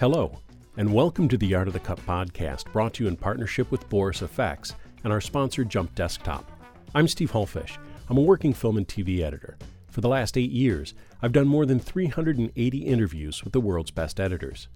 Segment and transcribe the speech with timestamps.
[0.00, 0.38] Hello,
[0.78, 3.86] and welcome to the Art of the Cut podcast, brought to you in partnership with
[3.90, 4.72] Boris FX
[5.04, 6.50] and our sponsor, Jump Desktop.
[6.94, 7.76] I'm Steve Hullfish.
[8.08, 9.58] I'm a working film and TV editor.
[9.90, 14.18] For the last eight years, I've done more than 380 interviews with the world's best
[14.18, 14.68] editors.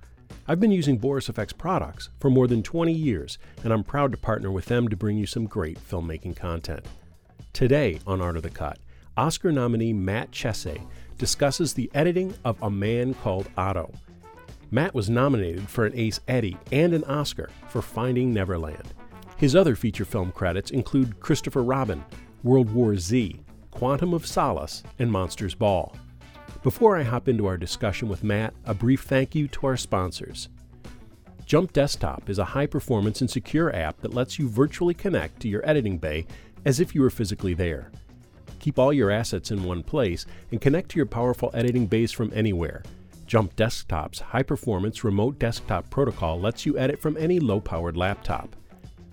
[0.46, 4.18] I've been using Boris FX products for more than 20 years, and I'm proud to
[4.18, 6.84] partner with them to bring you some great filmmaking content.
[7.54, 8.78] Today on Art of the Cut,
[9.16, 10.76] Oscar nominee Matt Chesse
[11.16, 13.90] discusses the editing of A Man Called Otto.
[14.74, 18.92] Matt was nominated for an ACE Eddie and an Oscar for Finding Neverland.
[19.36, 22.04] His other feature film credits include Christopher Robin,
[22.42, 25.94] World War Z, Quantum of Solace, and Monsters Ball.
[26.64, 30.48] Before I hop into our discussion with Matt, a brief thank you to our sponsors.
[31.46, 35.48] Jump Desktop is a high performance and secure app that lets you virtually connect to
[35.48, 36.26] your editing bay
[36.64, 37.92] as if you were physically there.
[38.58, 42.32] Keep all your assets in one place and connect to your powerful editing base from
[42.34, 42.82] anywhere.
[43.26, 48.54] Jump Desktop's high performance remote desktop protocol lets you edit from any low powered laptop.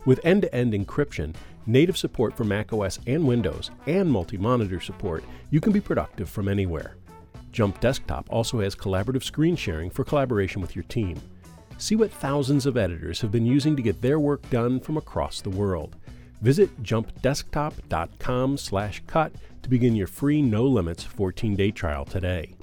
[0.05, 1.33] With end to end encryption,
[1.65, 6.47] native support for macOS and Windows, and multi monitor support, you can be productive from
[6.47, 6.97] anywhere.
[7.51, 11.19] Jump Desktop also has collaborative screen sharing for collaboration with your team.
[11.77, 15.41] See what thousands of editors have been using to get their work done from across
[15.41, 15.95] the world.
[16.41, 19.31] Visit jumpdesktop.com/cut
[19.61, 22.55] to begin your free no limits 14-day trial today.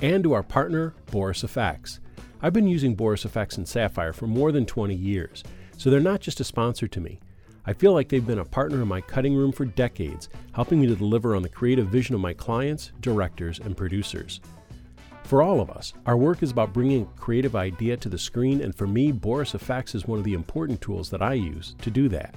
[0.00, 2.00] And to our partner, Boris FX.
[2.42, 5.42] I've been using Boris FX and Sapphire for more than 20 years,
[5.76, 7.20] so they're not just a sponsor to me.
[7.66, 10.86] I feel like they've been a partner in my cutting room for decades, helping me
[10.88, 14.40] to deliver on the creative vision of my clients, directors, and producers.
[15.22, 18.60] For all of us, our work is about bringing a creative idea to the screen,
[18.60, 21.90] and for me, Boris Effects is one of the important tools that I use to
[21.90, 22.34] do that.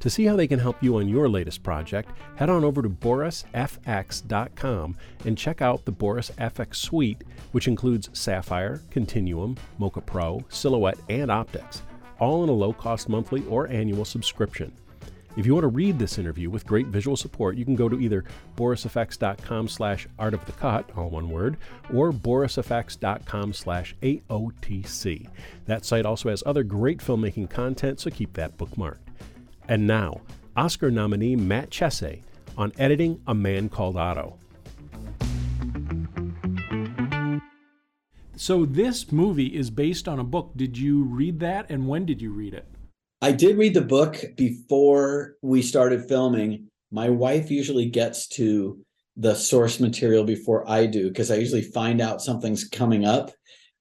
[0.00, 2.88] To see how they can help you on your latest project, head on over to
[2.88, 10.98] borisfx.com and check out the Boris FX suite, which includes Sapphire, Continuum, Mocha Pro, Silhouette,
[11.08, 11.82] and Optics
[12.20, 14.72] all in a low cost monthly or annual subscription.
[15.36, 18.00] If you want to read this interview with great visual support, you can go to
[18.00, 18.24] either
[18.56, 21.56] borisfx.com slash art of the cut, all one word,
[21.94, 25.28] or borisfx.com slash AOTC.
[25.66, 29.09] That site also has other great filmmaking content, so keep that bookmarked.
[29.70, 30.22] And now,
[30.56, 32.22] Oscar nominee Matt Chesse
[32.58, 34.36] on editing A Man Called Otto.
[38.34, 40.50] So this movie is based on a book.
[40.56, 42.66] Did you read that and when did you read it?
[43.22, 46.66] I did read the book before we started filming.
[46.90, 48.84] My wife usually gets to
[49.16, 53.30] the source material before I do because I usually find out something's coming up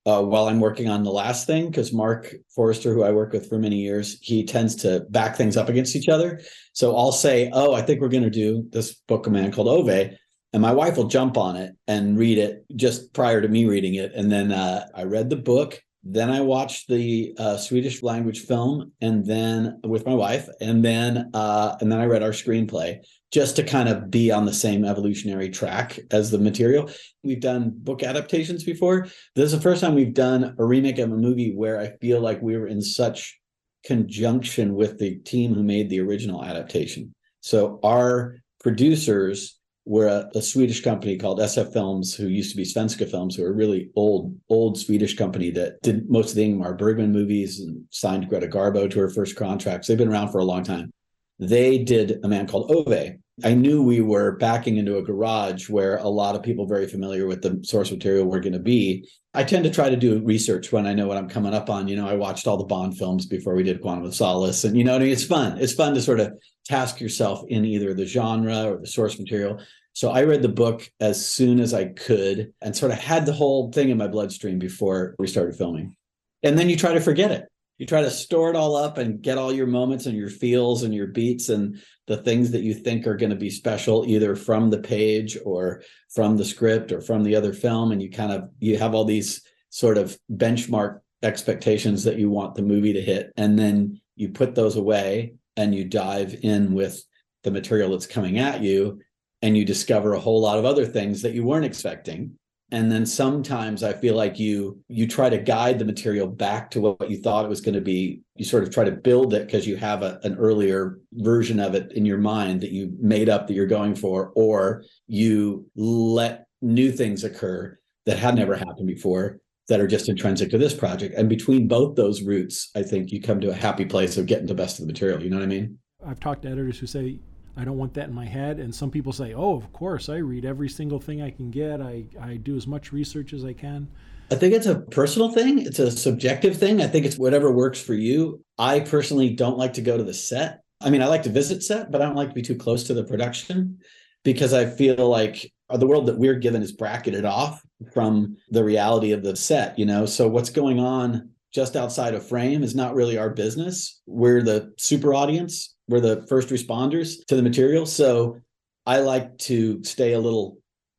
[0.09, 1.68] uh, while I'm working on the last thing.
[1.68, 5.58] Because Marc Forster, who I work with for many years, he tends to back things
[5.58, 6.42] up against each other.
[6.74, 9.68] So I'll say, "Oh, I think we're going to do this book, a man called
[9.68, 10.16] Ove,"
[10.53, 13.96] and my wife will jump on it and read it just prior to me reading
[13.96, 18.42] it and then uh, i read the book then i watched the uh, swedish language
[18.42, 23.00] film and then with my wife and then uh, and then i read our screenplay
[23.31, 26.90] just to kind of be on the same evolutionary track as the material
[27.23, 31.12] we've done book adaptations before this is the first time we've done a remake of
[31.12, 33.39] a movie where i feel like we were in such
[33.85, 40.41] conjunction with the team who made the original adaptation so our producers were a, a,
[40.41, 43.89] Swedish company called SF Films, who used to be Svenska Films, who are a really
[43.95, 48.47] old, old Swedish company that did most of the Ingmar Bergman movies and signed Greta
[48.47, 49.88] Garbo to her first contracts.
[49.88, 50.91] They've been around for a long time.
[51.39, 53.16] They did a man called Ove.
[53.44, 57.25] I knew we were backing into a garage where a lot of people very familiar
[57.25, 59.07] with the source material were going to be.
[59.33, 61.88] I tend to try to do research when I know what I'm coming up on.
[61.88, 64.75] You know, I watched all the Bond films before we did Quantum of Solace, and
[64.75, 65.57] you know, I mean, it's fun.
[65.59, 66.33] It's fun to sort of
[66.66, 69.61] task yourself in either the genre or the source material.
[69.94, 73.33] So I read the book as soon as I could and sort of had the
[73.33, 75.95] whole thing in my bloodstream before we started filming.
[76.44, 77.47] And then you try to forget it.
[77.79, 80.84] You try to store it all up and get all your moments and your feels
[80.84, 84.36] and your beats and the things that you think are going to be special either
[84.36, 85.81] from the page or
[86.13, 87.94] from the script or from the other film.
[87.94, 92.56] And you kind of you have all these sort of benchmark expectations that you want
[92.56, 93.31] the movie to hit.
[93.38, 97.01] And then you put those away and you dive in with
[97.44, 99.00] the material that's coming at you
[99.42, 102.38] and you discover a whole lot of other things that you weren't expecting
[102.71, 106.81] and then sometimes i feel like you you try to guide the material back to
[106.81, 108.21] what you thought it was going to be.
[108.36, 111.75] You sort of try to build it because you have a, an earlier version of
[111.75, 116.45] it in your mind that you made up that you're going for or you let
[116.62, 121.16] new things occur that had never happened before that are just intrinsic to this project.
[121.16, 124.48] And between both those routes i think you come to a happy place of getting
[124.48, 125.21] the best of the material.
[125.21, 125.77] You know what i mean?
[126.06, 127.19] I've talked to editors who say
[127.57, 128.60] I don't want that in my head.
[128.60, 131.81] And some people say, oh, of course, I read every single thing I can get.
[131.81, 133.88] I, I do as much research as I can.
[134.31, 135.60] I think it's a personal thing.
[135.60, 136.81] It's a subjective thing.
[136.81, 138.44] I think it's whatever works for you.
[138.57, 140.62] I personally don't like to go to the set.
[140.81, 142.84] I mean, I like to visit set, but I don't like to be too close
[142.86, 143.80] to the production
[144.24, 147.62] because I feel like the world that we're given is bracketed off
[147.94, 150.06] from the reality of the set, you know?
[150.06, 154.02] So what's going on just outside of frame is not really our business.
[154.06, 157.86] We're the super audience, we're the first responders to the material.
[157.86, 158.39] So
[158.86, 160.57] I like to stay a little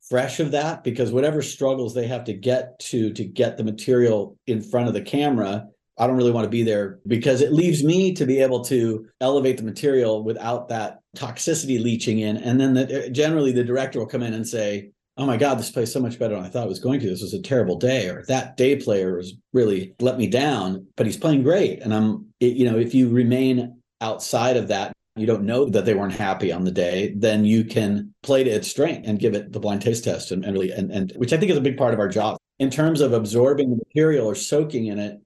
[0.08, 4.36] fresh of that because whatever struggles they have to get to to get the material
[4.46, 5.66] in front of the camera
[6.00, 9.06] I don't really want to be there because it leaves me to be able to
[9.20, 12.38] elevate the material without that toxicity leaching in.
[12.38, 15.70] And then the, generally the director will come in and say, Oh my God, this
[15.70, 17.06] plays so much better than I thought it was going to.
[17.06, 21.04] This was a terrible day, or that day player was really let me down, but
[21.04, 21.82] he's playing great.
[21.82, 25.84] And I'm, it, you know, if you remain outside of that, you don't know that
[25.84, 29.34] they weren't happy on the day, then you can play to its strength and give
[29.34, 31.62] it the blind taste test and, and really, and, and which I think is a
[31.62, 32.36] big part of our job.
[32.58, 35.20] In terms of absorbing the material or soaking in it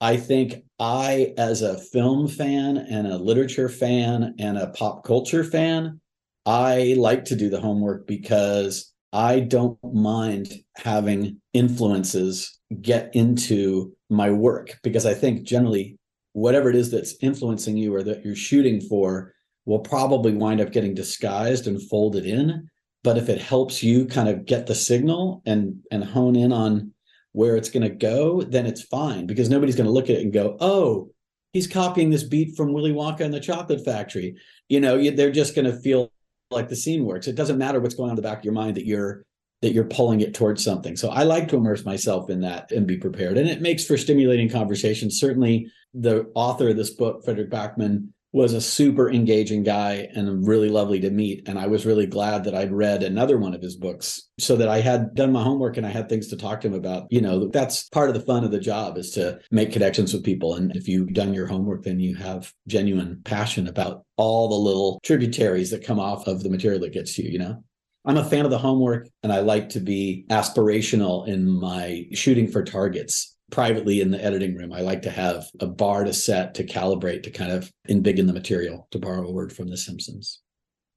[0.00, 5.42] I think I, as a film fan and a literature fan and a pop culture
[5.42, 6.00] fan,
[6.46, 14.30] I like to do the homework because I don't mind having influences get into my
[14.30, 15.97] work because I think generally
[16.38, 19.34] whatever it is that's influencing you or that you're shooting for
[19.66, 22.68] will probably wind up getting disguised and folded in.
[23.04, 26.92] But if it helps you kind of get the signal and and hone in on
[27.32, 30.22] where it's going to go, then it's fine because nobody's going to look at it
[30.22, 31.10] and go, oh,
[31.52, 34.36] he's copying this beat from Willy Wonka and the Chocolate Factory.
[34.68, 36.10] You know, they're just going to feel
[36.50, 37.28] like the scene works.
[37.28, 39.24] It doesn't matter what's going on in the back of your mind that you're
[39.62, 40.96] that you're pulling it towards something.
[40.96, 43.38] So I like to immerse myself in that and be prepared.
[43.38, 45.10] And it makes for stimulating conversation.
[45.10, 50.68] Certainly the author of this book, Fredrik Backman, was a super engaging guy and really
[50.68, 51.48] lovely to meet.
[51.48, 54.68] And I was really glad that I'd read another one of his books so that
[54.68, 57.06] I had done my homework and I had things to talk to him about.
[57.10, 60.24] You know, that's part of the fun of the job is to make connections with
[60.24, 60.54] people.
[60.54, 65.00] And if you've done your homework, then you have genuine passion about all the little
[65.02, 67.64] tributaries that come off of the material that gets to you, you know?
[68.08, 72.48] I'm a fan of the homework and I like to be aspirational in my shooting
[72.48, 76.54] for targets privately in the editing room, I like to have a bar to set
[76.54, 80.40] to calibrate to kind of embiggen the material, to borrow a word from The Simpsons.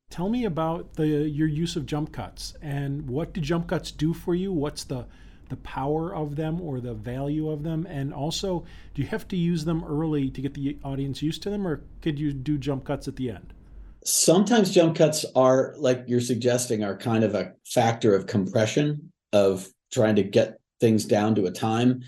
[0.10, 4.14] Tell me about the your use of jump cuts and what do jump cuts do
[4.14, 4.52] for you?
[4.54, 5.06] What's the
[5.50, 7.86] the power of them or the value of them?
[7.90, 11.50] And also, do you have to use them early to get the audience used to
[11.50, 13.54] them, or could you do jump cuts at the end?
[14.04, 19.68] Sometimes jump cuts are, like you're suggesting, are kind of a factor of compression of
[19.94, 22.02] trying to get things down to a time.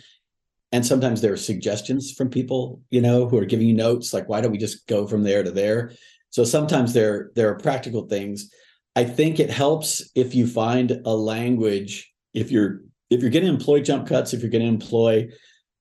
[0.71, 4.27] And sometimes there are suggestions from people you know who are giving you notes like
[4.27, 5.91] why don't we just go from there to there?
[6.31, 8.51] So sometimes there there are practical things.
[8.95, 12.81] I think it helps if you find a language if you're
[13.11, 15.29] if you're going to employ jump cuts if you're going to employ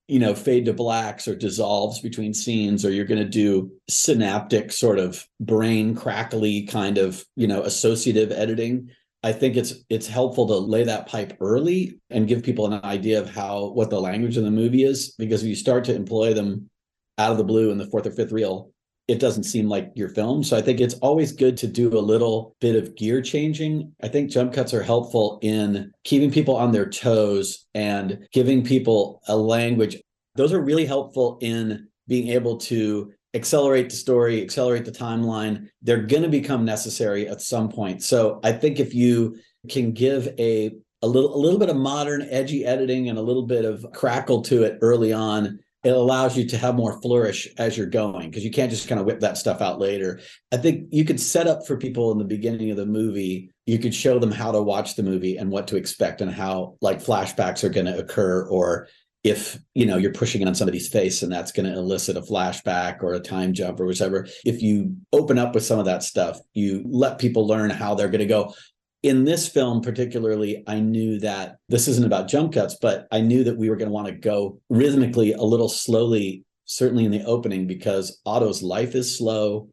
[0.07, 4.71] you know fade to blacks or dissolves between scenes or you're going to do synaptic
[4.71, 8.89] sort of brain crackly kind of you know associative editing
[9.25, 13.21] I think it's it's helpful to lay that pipe early and give people an idea
[13.21, 16.33] of how what the language of the movie is because if you start to employ
[16.33, 16.69] them
[17.17, 18.72] out of the blue in the fourth or fifth reel
[19.07, 21.99] it doesn't seem like your film so i think it's always good to do a
[21.99, 26.71] little bit of gear changing i think jump cuts are helpful in keeping people on
[26.71, 29.97] their toes and giving people a language
[30.35, 35.67] those are really helpful in being able to accelerate the story, accelerate the timeline.
[35.81, 38.03] They're going to become necessary at some point.
[38.03, 39.37] So I think if you
[39.69, 43.45] can give a a little a little bit of modern edgy editing and a little
[43.45, 47.77] bit of crackle to it early on it allows you to have more flourish as
[47.77, 50.21] you're going because you can't just kind of whip that stuff out later.
[50.51, 53.79] I think you could set up for people in the beginning of the movie, you
[53.79, 57.03] could show them how to watch the movie and what to expect and how like
[57.03, 58.87] flashbacks are going to occur or
[59.23, 63.01] if you know you're pushing on somebody's face and that's going to elicit a flashback
[63.01, 66.39] or a time jump or whichever if you open up with some of that stuff
[66.53, 68.53] you let people learn how they're going to go
[69.03, 73.43] in this film particularly i knew that this isn't about jump cuts but i knew
[73.43, 77.23] that we were going to want to go rhythmically a little slowly certainly in the
[77.25, 79.67] opening because otto's life is slow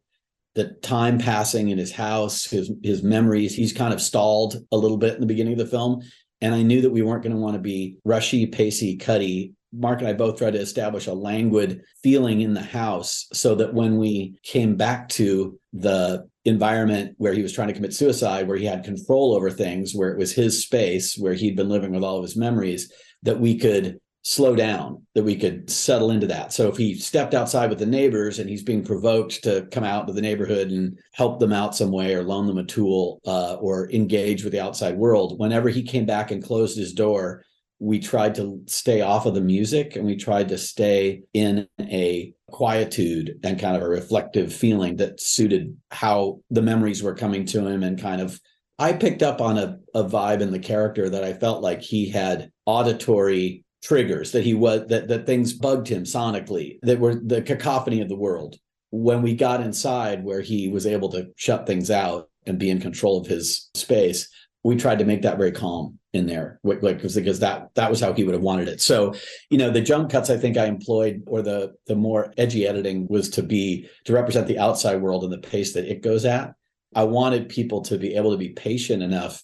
[0.57, 4.99] the time passing in his house his his memories he's kind of stalled a little
[4.99, 6.03] bit in the beginning of the film
[6.41, 9.53] and I knew that we weren't going to want to be rushy, pacey, cutty.
[9.73, 13.75] Marc and I both tried to establish a languid feeling in the house so that
[13.75, 18.57] when we came back to the environment where he was trying to commit suicide, where
[18.57, 22.05] he had control over things, where it was his space, where he'd been living with
[22.05, 22.93] all of his memories,
[23.23, 26.53] that we could slow down that we could settle into that.
[26.53, 30.07] So if he stepped outside with the neighbors and he's being provoked to come out
[30.07, 33.55] to the neighborhood and help them out some way or loan them a tool uh,
[33.55, 37.45] or engage with the outside world whenever he came back and closed his door
[37.81, 42.35] we tried to stay off of the music and we tried to stay in a
[42.51, 47.67] quietude and kind of a reflective feeling that suited how the memories were coming to
[47.67, 48.41] him and kind of
[48.79, 52.09] I picked up on a, a vibe in the character that I felt like he
[52.09, 57.43] had auditory triggers that he was that that things bugged him sonically that were the
[57.43, 58.57] cacophony of the world.
[58.91, 62.81] When we got inside where he was able to shut things out and be in
[62.81, 64.29] control of his space
[64.63, 68.13] we tried to make that very calm in there like because that that was how
[68.13, 68.81] he would have wanted it.
[68.81, 69.15] So
[69.49, 73.07] you know the jump cuts i think i employed or the the more edgy editing
[73.09, 76.55] was to be to represent the outside world and the pace that it goes at.
[76.97, 79.43] I wanted people to be able to be patient enough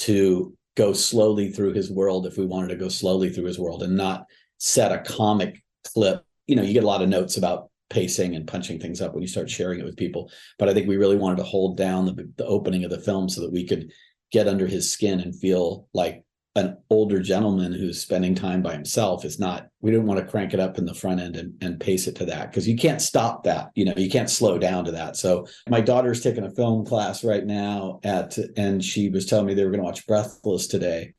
[0.00, 3.82] to go slowly through his world if we wanted to go slowly through his world
[3.82, 4.26] and not
[4.58, 6.24] set a comic clip.
[6.46, 9.22] You know you get a lot of notes about pacing and punching things up when
[9.22, 12.06] you start sharing it with people but i think we really wanted to hold down
[12.06, 13.92] the, the opening of the film so that we could
[14.32, 16.24] get under his skin and feel like
[16.54, 20.52] an older gentleman who's spending time by himself is not we didn't want to crank
[20.52, 23.00] it up in the front end and, and pace it to that because you can't
[23.00, 25.16] stop that you know you can't slow down to that.
[25.16, 29.54] So my daughter's taking a film class right now at and she was telling me
[29.54, 31.14] they were going to watch breathless today.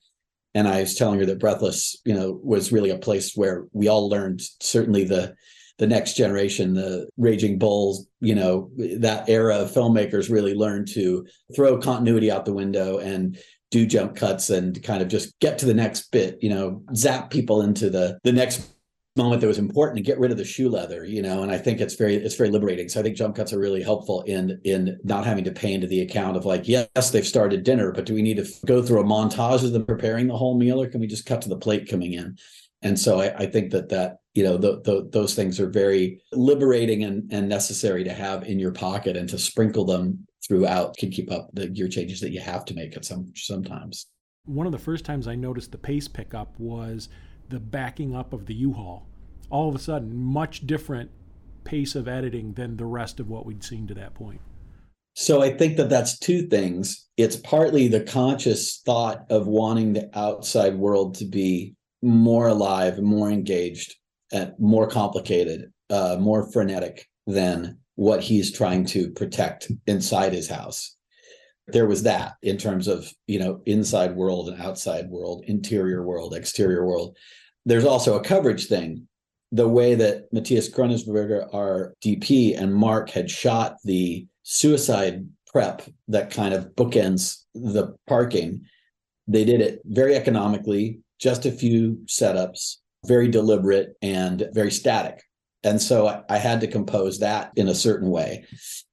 [0.55, 3.87] And i was telling her that breathless you know was really a place where we
[3.87, 5.33] all learned certainly the
[5.79, 11.25] the next generation, the Raging Bulls, you know, that era of filmmakers really learned to
[11.55, 13.37] throw continuity out the window and
[13.71, 17.31] do jump cuts and kind of just get to the next bit, you know, zap
[17.31, 18.69] people into the the next
[19.15, 21.57] moment that was important and get rid of the shoe leather, you know, and I
[21.57, 22.89] think it's very it's very liberating.
[22.89, 25.87] So I think jump cuts are really helpful in in not having to pay into
[25.87, 29.01] the account of like, yes, they've started dinner, but do we need to go through
[29.01, 31.57] a montage of them preparing the whole meal or can we just cut to the
[31.57, 32.37] plate coming in?
[32.83, 36.21] And so I, I think that that you know the, the, those things are very
[36.33, 41.09] liberating and, and necessary to have in your pocket and to sprinkle them throughout can
[41.09, 44.07] keep up the gear changes that you have to make at some sometimes.
[44.45, 47.09] One of the first times i noticed the pace pickup was
[47.49, 49.07] the backing up of the u-haul.
[49.49, 51.09] All of a sudden much different
[51.63, 54.41] pace of editing than the rest of what we'd seen to that point.
[55.15, 57.07] So i think that that's two things.
[57.15, 63.31] It's partly the conscious thought of wanting the outside world to be more alive more
[63.31, 63.95] engaged
[64.31, 70.95] and more complicated, uh, more frenetic than what he's trying to protect inside his house.
[71.67, 76.35] There was that in terms of you know inside world and outside world, interior world,
[76.35, 77.17] exterior world.
[77.65, 79.07] There's also a coverage thing.
[79.53, 86.31] The way that Matthias Koenigswieser, our DP, and Marc had shot the suicide prep that
[86.31, 88.65] kind of bookends the parking,
[89.27, 95.23] they did it very economically, just a few setups, very deliberate and very static.
[95.63, 98.43] And so I, had to compose that in a certain way.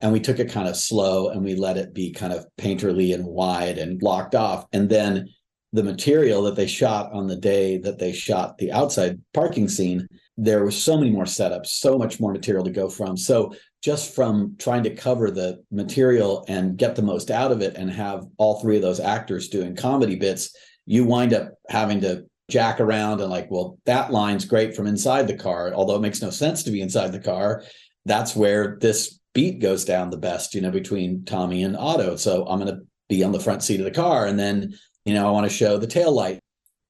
[0.01, 3.13] And we took it kind of slow and we let it be kind of painterly
[3.13, 4.67] and wide and locked off.
[4.73, 5.29] And then
[5.73, 10.07] the material that they shot on the day that they shot the outside parking scene,
[10.37, 13.17] there was so many more setups, so much more material to go from.
[13.17, 17.75] So just from trying to cover the material and get the most out of it
[17.75, 20.55] and have all three of those actors doing comedy bits,
[20.91, 25.29] you wind up having to jack around and like, well, that line's great from inside
[25.29, 27.63] the car, although it makes no sense to be inside the car.
[28.07, 32.17] That's where this beat goes down the best, you know, between Tommy and Otto.
[32.17, 34.27] So I'm going to be on the front seat of the car.
[34.27, 36.41] And then, you know, I want to show the tail light.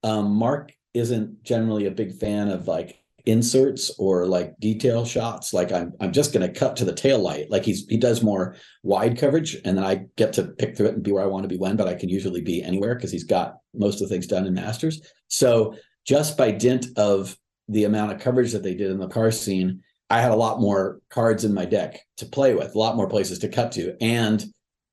[0.03, 5.73] Um, Marc isn't generally a big fan of like inserts or like detail shots like
[5.73, 7.51] i'm i'm just going to cut to the tail light.
[7.51, 10.95] Like he's he does more wide coverage and then i get to pick through it
[10.95, 13.13] and be where i want to be when but i can usually be anywhere because
[13.13, 15.01] he's got most of the things done in masters.
[15.29, 17.37] So just by dint of
[17.69, 20.61] the amount of coverage that they did in the car scene i had a lot
[20.61, 23.97] more cards in my deck to play with a lot more places to cut to
[24.03, 24.45] and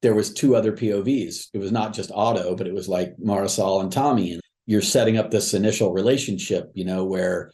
[0.02, 3.82] there was two other povs it was not just Otto but it was like marisol
[3.82, 7.52] and tommy and you're setting up this initial relationship you know where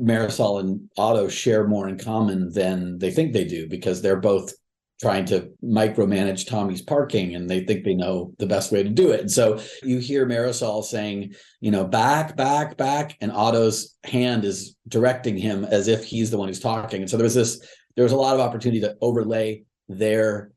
[0.00, 4.52] Marisol and Otto share more in common than they think they do because they're both
[5.00, 9.10] trying to micromanage Tommy's parking and they think they know the best way to do
[9.10, 9.20] it.
[9.20, 14.74] And so you hear Marisol saying, you know, back, back, back, and Otto's hand is
[14.88, 17.02] directing him as if he's the one who's talking.
[17.02, 17.60] And so there was this,
[17.94, 20.50] there was a lot of opportunity to overlay their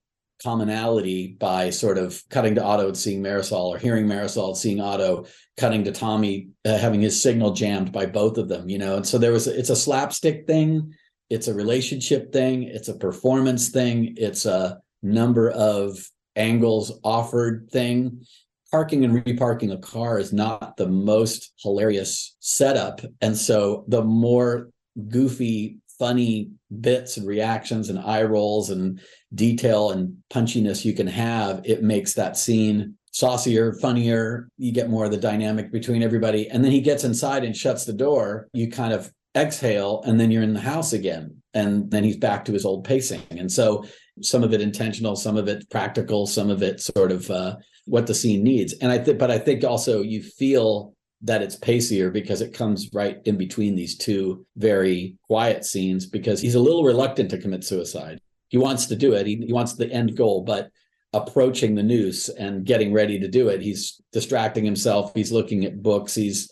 [0.43, 5.25] commonality by sort of cutting to Otto and seeing Marisol or hearing Marisol seeing Otto
[5.57, 8.95] cutting to Tommy uh, having his signal jammed by both of them you know?
[8.97, 10.93] And so there was it's a slapstick thing
[11.29, 15.97] it's a relationship thing it's a performance thing it's a number of
[16.39, 18.25] angles offered thing.
[18.71, 23.01] Parking and reparking a car is not the most hilarious setup.
[23.21, 24.69] And so the more
[25.07, 28.99] goofy funny bits and reactions and eye rolls and
[29.35, 34.49] detail and punchiness you can have, it makes that scene saucier, funnier.
[34.57, 36.49] You get more of the dynamic between everybody.
[36.49, 38.47] And then he gets inside and shuts the door.
[38.53, 41.41] You kind of exhale, and then you're in the house again.
[41.53, 43.21] And then he's back to his old pacing.
[43.31, 43.85] And so
[44.21, 48.07] some of it intentional, some of it practical, some of it sort of uh, what
[48.07, 48.73] the scene needs.
[48.73, 52.89] And I think, but I think also you feel that it's pacier because it comes
[52.93, 57.63] right in between these two very quiet scenes because he's a little reluctant to commit
[57.63, 58.19] suicide.
[58.47, 59.27] He wants to do it.
[59.27, 60.69] He, he wants the end goal, but
[61.13, 65.11] approaching the noose and getting ready to do it, he's distracting himself.
[65.13, 66.15] He's looking at books.
[66.15, 66.49] He's,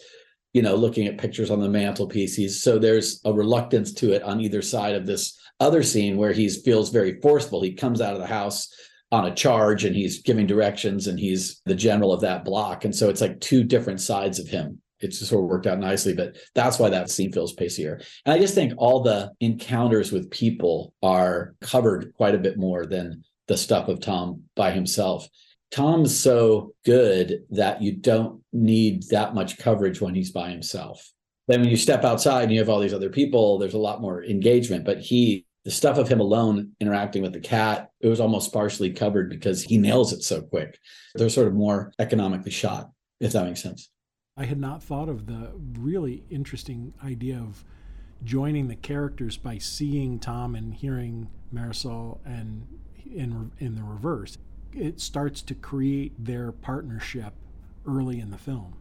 [0.53, 2.35] you know, looking at pictures on the mantelpiece.
[2.35, 6.33] He's so there's a reluctance to it on either side of this other scene where
[6.33, 7.61] he feels very forceful.
[7.61, 8.67] He comes out of the house
[9.11, 12.85] on a charge and he's giving directions and he's the general of that block.
[12.85, 14.81] And so it's like two different sides of him.
[14.99, 18.01] It's sort of worked out nicely, but that's why that scene feels pacier.
[18.25, 22.85] And I just think all the encounters with people are covered quite a bit more
[22.85, 25.27] than the stuff of Tom by himself.
[25.71, 31.11] Tom's so good that you don't need that much coverage when he's by himself.
[31.47, 34.01] Then when you step outside and you have all these other people, there's a lot
[34.01, 38.21] more engagement, but he the stuff of him alone interacting with the cat, it was
[38.21, 40.79] almost partially covered because he nails it so quick.
[41.13, 43.89] They're sort of more economically shot, if that makes sense.
[44.37, 47.65] I had not thought of the really interesting idea of
[48.23, 52.65] joining the characters by seeing Tom and hearing Marisol and
[53.05, 54.37] in in the reverse.
[54.71, 57.33] It starts to create their partnership
[57.85, 58.77] early in the film.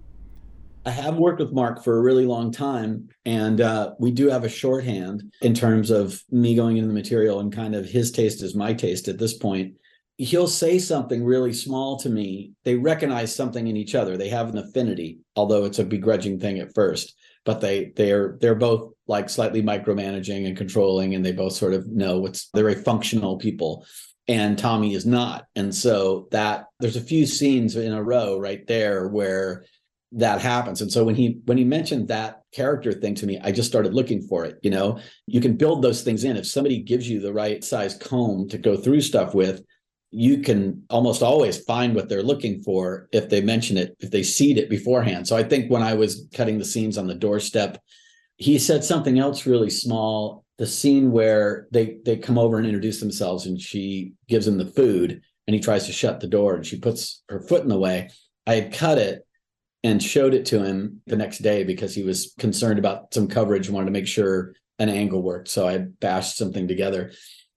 [0.87, 4.45] I have worked with Marc for a really long time, and uh, we do have
[4.45, 8.40] a shorthand in terms of me going into the material and kind of his taste
[8.40, 9.75] is my taste at this point.
[10.16, 12.52] He'll say something really small to me.
[12.64, 14.16] They recognize something in each other.
[14.16, 17.16] They have an affinity, although it's a begrudging thing at first.
[17.45, 21.88] But they they're they're both like slightly micromanaging and controlling, and they both sort of
[21.88, 23.85] know what's they're very functional people
[24.28, 25.47] and Tommy is not.
[25.55, 29.65] And so that there's a few scenes in a row right there where
[30.12, 30.80] that happens.
[30.80, 33.92] And so when he when he mentioned that character thing to me i just started
[33.92, 34.99] looking for it you know?
[35.26, 36.36] You can build those things in.
[36.36, 39.62] If somebody gives you the right size comb to go through stuff with
[40.12, 44.23] you can almost always find what they're looking for if they mention it if they
[44.23, 45.26] seed it beforehand.
[45.26, 47.82] So i think when i was cutting the scenes on the doorstep
[48.36, 53.00] he said something else really small the scene where they they come over and introduce
[53.00, 56.66] themselves and she gives him the food and he tries to shut the door and
[56.66, 58.10] she puts her foot in the way.
[58.47, 59.25] I had cut it
[59.86, 63.70] and showed it to him the next day because he was concerned about some coverage,
[63.70, 65.46] wanted to make sure an angle worked.
[65.46, 67.12] So I bashed something together.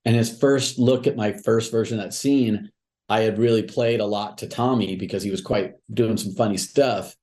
[0.05, 2.69] And his first look at my first version of that scene,
[3.09, 6.57] I had really played a lot to Tommy because he was quite doing some funny
[6.57, 7.15] stuff.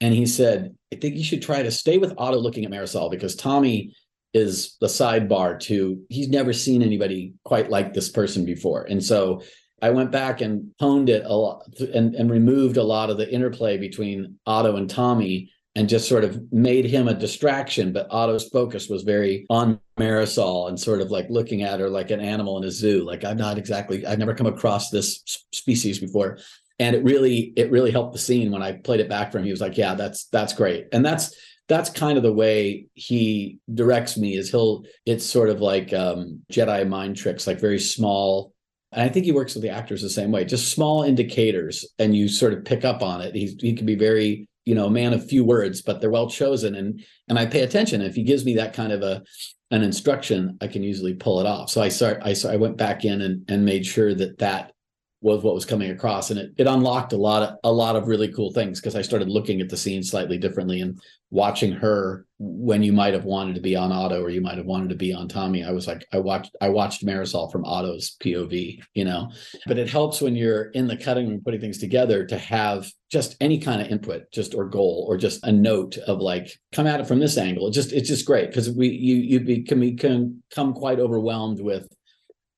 [0.00, 3.12] And he said, I think you should try to stay with Otto looking at Marisol
[3.12, 3.94] because Tommy
[4.34, 8.82] is the sidebar to he's never seen anybody quite like this person before.
[8.82, 9.40] And so
[9.80, 11.64] I went back and honed it a lot
[11.94, 16.24] and, and removed a lot of the interplay between Otto and Tommy and just sort
[16.24, 17.92] of made him a distraction.
[17.92, 22.10] But Otto's focus was very on Marisol and sort of like looking at her like
[22.10, 23.04] an animal in a zoo.
[23.04, 26.38] Like I'm not exactly, I've never come across this species before.
[26.80, 29.44] And it really, it really helped the scene when I played it back for him.
[29.44, 30.88] He was like, yeah, that's, that's great.
[30.92, 31.36] And that's,
[31.68, 36.42] that's kind of the way he directs me is he'll, it's sort of like um,
[36.50, 38.52] Jedi mind tricks, like very small
[38.92, 42.16] and I think he works with the actors the same way, just small indicators, and
[42.16, 43.34] you sort of pick up on it.
[43.34, 46.30] He's, he can be very, you know, a man of few words, but they're well
[46.30, 46.74] chosen.
[46.74, 48.00] And and I pay attention.
[48.00, 49.22] If he gives me that kind of a
[49.70, 51.70] an instruction, I can usually pull it off.
[51.70, 54.72] So I start, I, I went back in and, and made sure that that
[55.20, 58.06] was what was coming across and it, it unlocked a lot of a lot of
[58.06, 61.00] really cool things because i started looking at the scene slightly differently and
[61.30, 64.66] watching her when you might have wanted to be on otto or you might have
[64.66, 65.64] wanted to be on tommy.
[65.64, 69.30] I was like i watched i watched marisol from otto's pov you know?
[69.66, 73.36] But it helps when you're in the cutting room putting things together to have just
[73.40, 77.00] any kind of input just or goal or just a note of like come at
[77.00, 77.68] it from this angle.
[77.68, 81.88] It just it's just great because we you you become, become quite overwhelmed with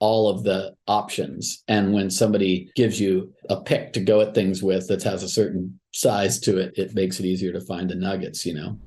[0.00, 1.62] all of the options.
[1.68, 5.28] And when somebody gives you a pick to go at things with that has a
[5.28, 8.78] certain size to it, it makes it easier to find the nuggets, you know?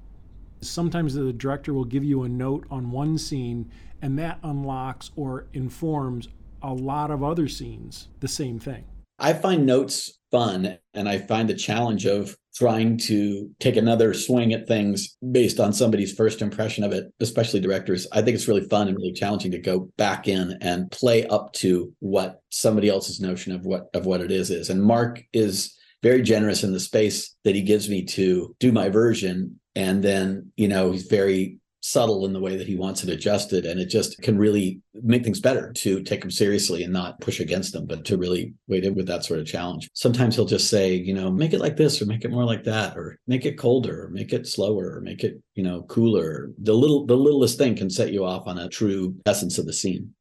[0.62, 3.72] Sometimes the director will give you a note on one scene,
[4.02, 6.30] and that unlocks or informs
[6.62, 8.86] a lot of other scenes the same thing.
[9.20, 14.54] I find notes fun and I find the challenge of trying to take another swing
[14.54, 18.08] at things based on somebody's first impression of it, especially directors.
[18.12, 21.54] I think it's really fun and really challenging to go back in and play up
[21.54, 24.70] to what somebody else's notion of what of what it is is.
[24.70, 28.90] And Marc is very generous in the space that he gives me to do my
[28.90, 33.10] version and then, you know, he's very subtle in the way that he wants it
[33.10, 37.20] adjusted and it just can really make things better to take them seriously and not
[37.20, 39.90] push against them but to really wait in with that sort of challenge.
[39.94, 42.64] Sometimes he'll just say you know make it like this or make it more like
[42.64, 46.52] that or make it colder or make it slower or make it you know cooler.
[46.58, 49.74] The little the littlest thing can set you off on a true essence of the
[49.74, 50.14] scene.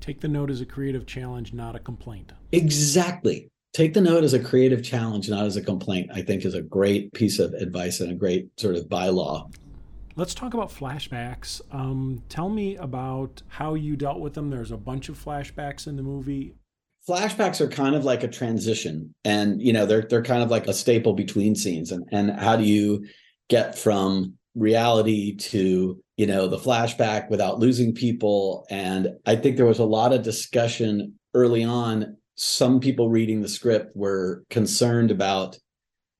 [0.00, 2.32] Take the note as a creative challenge not a complaint.
[2.52, 3.50] Exactly.
[3.74, 6.62] Take the note as a creative challenge not as a complaint i think is a
[6.62, 9.48] great piece of advice and a great sort of bylaw
[10.20, 11.62] Let's talk about flashbacks.
[11.70, 14.50] Um, tell me about how you dealt with them.
[14.50, 16.56] There's a bunch of flashbacks in the movie.
[17.08, 20.66] Flashbacks are kind of like a transition, and you know they're they're kind of like
[20.66, 21.90] a staple between scenes.
[21.90, 23.06] And and how do you
[23.48, 28.66] get from reality to you know the flashback without losing people?
[28.68, 32.18] And I think there was a lot of discussion early on.
[32.34, 35.56] Some people reading the script were concerned about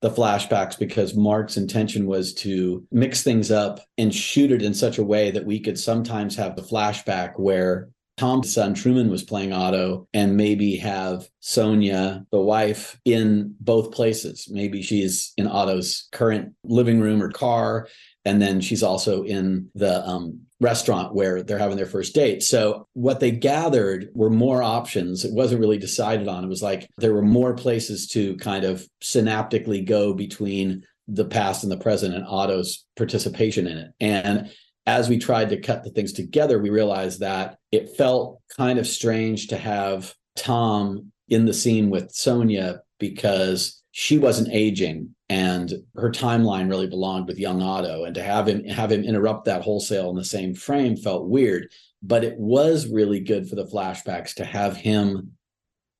[0.01, 4.97] the flashbacks because Marc's intention was to mix things up and shoot it in such
[4.97, 9.53] a way that we could sometimes have the flashback where Tom's son Truman was playing
[9.53, 14.47] Otto and maybe have Sonia, the wife, in both places.
[14.49, 17.87] Maybe she's in Otto's current living room or car,
[18.25, 22.43] and then she's also in the um, restaurant where they're having their first date.
[22.43, 25.25] So what they gathered were more options.
[25.25, 26.43] It wasn't really decided on.
[26.43, 31.63] It was like there were more places to kind of synaptically go between the past
[31.63, 33.91] and the present and Otto's participation in it.
[33.99, 34.51] And
[34.85, 38.87] as we tried to cut the things together, we realized that it felt kind of
[38.87, 46.11] strange to have Tom in the scene with Sonia because she wasn't aging and her
[46.11, 48.03] timeline really belonged with young Otto.
[48.03, 51.71] And to have him have him interrupt that wholesale in the same frame felt weird.
[52.03, 55.31] But it was really good for the flashbacks to have him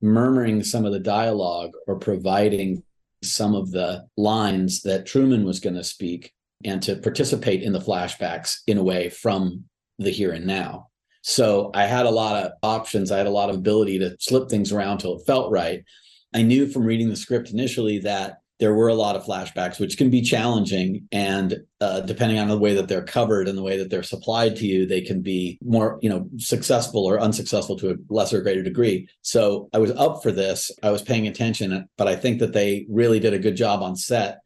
[0.02, 2.84] murmuring some of the dialogue or providing
[3.24, 6.34] some of the lines that Truman was going to speak
[6.66, 9.64] and to participate in the flashbacks in a way from
[9.98, 10.90] the here and now.
[11.22, 13.12] So I had a lot of options.
[13.12, 15.86] I had a lot of ability to slip things around till it felt right.
[16.34, 19.98] I knew from reading the script initially that there were a lot of flashbacks, which
[19.98, 21.08] can be challenging.
[21.12, 24.56] And uh, depending on the way that they're covered and the way that they're supplied
[24.58, 28.42] to you, they can be more, you know, successful or unsuccessful to a lesser or
[28.44, 29.10] greater degree.
[29.24, 30.70] So I was up for this.
[30.84, 33.96] I was paying attention, but I think that they really did a good job on
[33.96, 34.38] set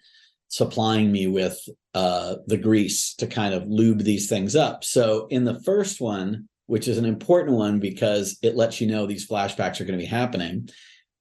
[0.48, 1.60] supplying me with
[1.94, 4.86] uh, the grease to kind of lube these things up.
[4.86, 9.06] So in the first one, which is an important one because it lets you know
[9.06, 10.70] these flashbacks are going to be happening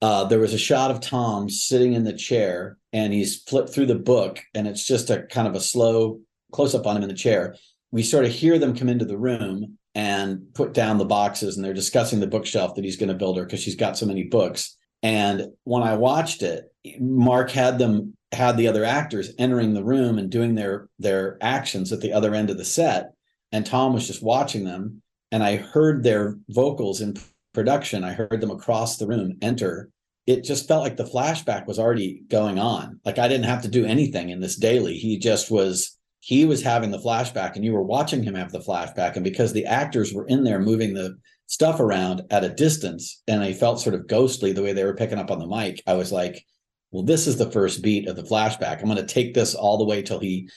[0.05, 3.87] uh, there was a shot of Tom sitting in the chair and he's flipped through
[3.87, 6.21] the book and it's just a kind of a slow
[6.53, 7.57] close up on him in the chair.
[7.91, 11.65] We sort of hear them come into the room and put down the boxes and
[11.65, 14.23] they're discussing the bookshelf that he's going to build her because she's got so many
[14.23, 14.77] books.
[15.03, 20.19] And when I watched it, Marc had them had the other actors entering the room
[20.19, 23.13] and doing their their actions at the other end of the set
[23.53, 27.17] and Tom was just watching them and I heard their vocals in
[27.53, 28.03] production.
[28.03, 29.91] I heard them across the room enter
[30.27, 33.01] it just felt like the flashback was already going on.
[33.05, 34.97] Like I didn't have to do anything in this daily.
[34.97, 38.59] He just was he was having the flashback and you were watching him have the
[38.59, 41.15] flashback and because the actors were in there moving the
[41.47, 44.97] stuff around at a distance and I felt sort of ghostly the way they were
[44.97, 46.43] picking up on the mic, I was like,
[46.91, 48.79] well this is the first beat of the flashback.
[48.79, 50.49] I'm going to take this all the way till he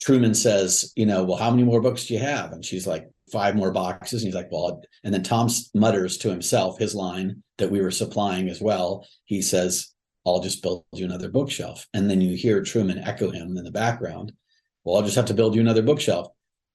[0.00, 2.52] Truman says, you know, well how many more books do you have?
[2.52, 4.22] And she's like five more boxes.
[4.22, 7.90] And he's like, well, and then Tom mutters to himself his line that we were
[7.90, 9.06] supplying as well.
[9.24, 9.94] He says,
[10.26, 11.86] I'll just build you another bookshelf.
[11.94, 14.32] And then you hear Truman echo him in the background.
[14.84, 16.28] Well, I'll just have to build you another bookshelf.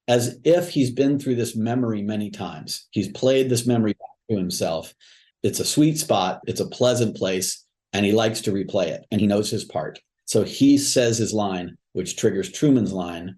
[0.08, 2.86] As if he's been through this memory many times.
[2.90, 3.96] He's played this memory
[4.30, 4.94] to himself.
[5.42, 9.20] It's a sweet spot, it's a pleasant place, and he likes to replay it and
[9.20, 10.00] he knows his part.
[10.26, 13.36] So he says his line, which triggers Truman's line.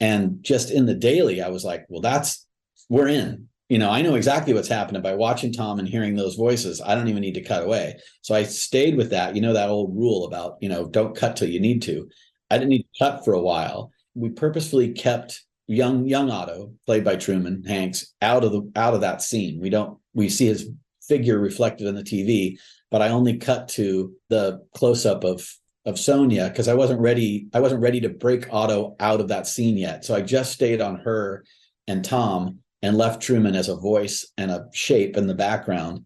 [0.00, 2.46] And just in the daily, I was like, well, that's
[2.88, 3.48] we're in.
[3.68, 6.82] You know, I know exactly what's happening by watching Tom and hearing those voices.
[6.84, 7.96] I don't even need to cut away.
[8.20, 9.34] So I stayed with that.
[9.34, 12.06] You know, that old rule about, you know, don't cut till you need to.
[12.50, 13.90] I didn't need to cut for a while.
[14.14, 19.00] We purposefully kept young young Otto, played by Truman Hanks, out of the out of
[19.00, 19.58] that scene.
[19.58, 20.68] We don't we see his
[21.08, 22.58] figure reflected in the TV,
[22.90, 25.50] but I only cut to the close up of
[25.84, 27.48] of Sonia because I wasn't ready.
[27.54, 30.04] I wasn't ready to break Otto out of that scene yet.
[30.04, 31.44] So I just stayed on her
[31.88, 36.04] and Tom and left Truman as a voice and a shape in the background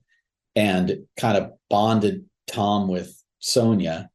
[0.55, 4.11] and kind of bonded Tom with Sonia.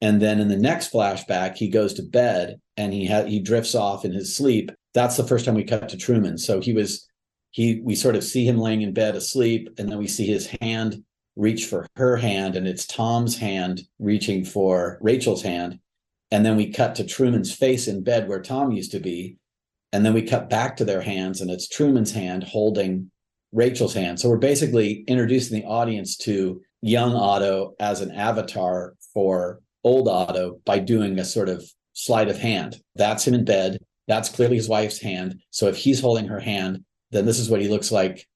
[0.00, 3.74] And then in the next flashback, he goes to bed and he had he drifts
[3.74, 4.72] off in his sleep.
[4.94, 6.38] That's the first time we cut to Truman.
[6.38, 7.06] So he was
[7.50, 10.48] he we sort of see him laying in bed asleep, and then we see his
[10.60, 11.04] hand
[11.36, 15.78] reach for her hand, and it's Tom's hand reaching for Rachel's hand.
[16.30, 19.36] And then we cut to Truman's face in bed where Tom used to be,
[19.92, 23.10] And then we cut back to their hands, and it's Truman's hand holding
[23.52, 24.18] Rachel's hand.
[24.18, 30.60] So we're basically introducing the audience to young Otto as an avatar for old Otto
[30.64, 32.80] by doing a sort of sleight of hand.
[32.94, 33.78] That's him in bed.
[34.08, 35.40] That's clearly his wife's hand.
[35.50, 38.26] So if he's holding her hand, then this is what he looks like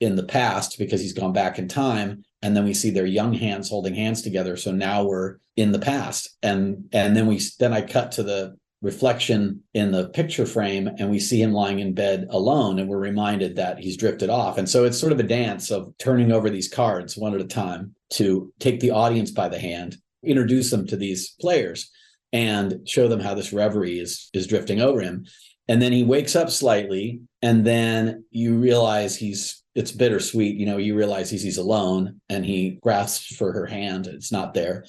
[0.00, 2.24] in the past because he's gone back in time.
[2.40, 4.56] And then we see their young hands holding hands together.
[4.56, 6.36] So now we're in the past.
[6.42, 11.10] And and then we then I cut to the reflection in the picture frame and
[11.10, 14.58] we see him lying in bed alone and we're reminded that he's drifted off.
[14.58, 17.46] And so it's sort of a dance of turning over these cards one at a
[17.46, 21.90] time to take the audience by the hand introduce them to these players
[22.32, 25.26] and show them how this reverie is is drifting over him.
[25.68, 30.56] And then he wakes up slightly and then you realize he's it's bittersweet.
[30.56, 34.06] You know you realize he's, he's alone and he grasps for her hand.
[34.06, 34.84] It's not there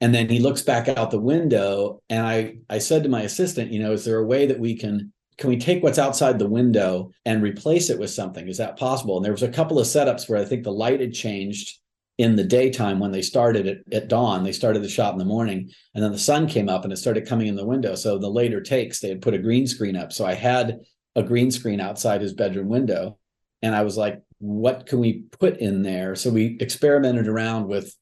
[0.00, 3.72] and then he looks back out the window and i i said to my assistant
[3.72, 6.48] you know is there a way that we can can we take what's outside the
[6.48, 8.48] window and replace it with something?
[8.48, 9.16] Is that possible?
[9.16, 11.78] And there was a couple of setups where i think the light had changed
[12.18, 14.42] in the daytime when they started at, at dawn.
[14.42, 16.96] They started the shot in the morning and then the sun came up and it
[16.96, 17.94] started coming in the window.
[17.94, 20.12] So the later takes they had put a green screen up.
[20.12, 20.80] So i had
[21.14, 23.18] a green screen outside his bedroom window
[23.62, 26.14] and i was like what can we put in there?
[26.14, 27.92] So we experimented around with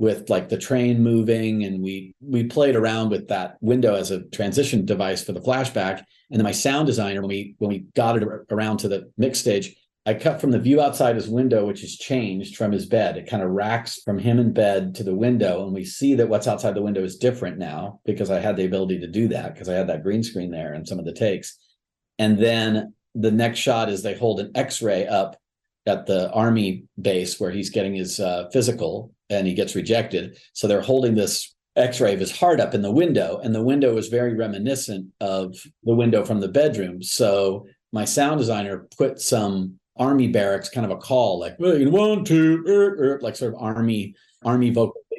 [0.00, 4.22] with like the train moving and we we played around with that window as a
[4.28, 5.98] transition device for the flashback.
[6.30, 9.38] And then my sound designer when we when we got it around to the mix
[9.38, 13.18] stage i cut from the view outside his window which has changed from his bed.
[13.18, 16.30] It kind of racks from him in bed to the window and we see that
[16.30, 19.52] what's outside the window is different now because i had the ability to do that
[19.52, 21.58] because i had that green screen there and some of the takes.
[22.18, 25.36] And then the next shot is they hold an x-ray up
[25.84, 30.38] at the army base where he's getting his uh, physical and he gets rejected.
[30.52, 33.96] So they're holding this x-ray of his heart up in the window and the window
[33.96, 37.02] is very reminiscent of the window from the bedroom.
[37.02, 42.64] So my sound designer put some army barracks kind of a call like one two
[42.66, 44.14] er, er, like sort of army
[44.44, 44.70] army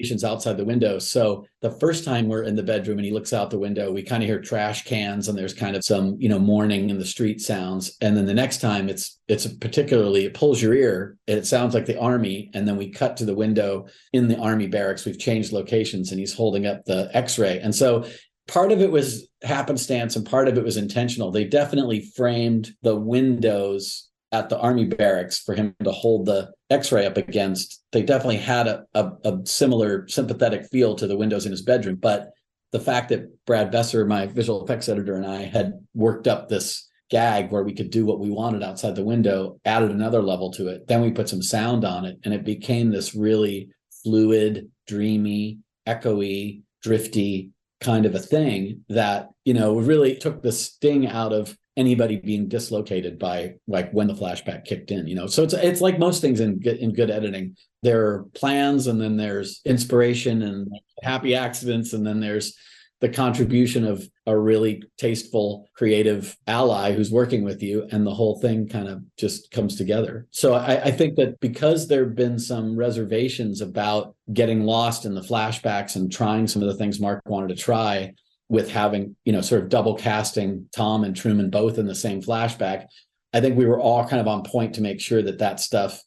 [0.02, 1.00] vocalizations outside the window.
[1.00, 4.04] So the first time we're in the bedroom and he looks out the window, we
[4.04, 7.06] kind of hear trash cans and there's kind of some, you know, mourning in the
[7.06, 7.98] street sounds.
[8.02, 11.18] And then the next time it's it's particularly it pulls your ear.
[11.28, 12.50] And it sounds like the army.
[12.54, 15.06] And then we cut to the window in the army barracks.
[15.06, 17.60] We've changed locations and he's holding up the x-ray.
[17.60, 18.06] And so
[18.48, 21.32] part of it was happenstance and part of it was intentional.
[21.32, 27.06] They definitely framed the windows at the army barracks for him to hold the x-ray
[27.06, 31.52] up against they definitely had a, a, a, similar sympathetic feel to the windows in
[31.52, 32.32] his bedroom but
[32.72, 36.88] the fact that brad besser my visual effects editor and i had worked up this
[37.10, 40.70] gag where we could do what we wanted outside the window added another level to
[40.70, 43.70] it then we put some sound on it and it became this really
[44.04, 51.08] fluid dreamy echoey drifty kind of a thing that you know really took the sting
[51.08, 55.28] out of anybody being dislocated by like when the flashback kicked in you know?
[55.28, 57.56] So it's it's like most things in in good editing.
[57.84, 60.68] There are plans and then there's inspiration and
[61.02, 62.56] happy accidents and then there's
[63.02, 68.40] the contribution of a really tasteful creative ally who's working with you and the whole
[68.40, 70.28] thing kind of just comes together.
[70.30, 75.16] So I, I think that because there have been some reservations about getting lost in
[75.16, 78.14] the flashbacks and trying some of the things Marc wanted to try
[78.52, 82.22] with having you know sort of double casting Tom and Truman both in the same
[82.22, 82.88] flashback,
[83.34, 86.04] I think we were all kind of on point to make sure that that stuff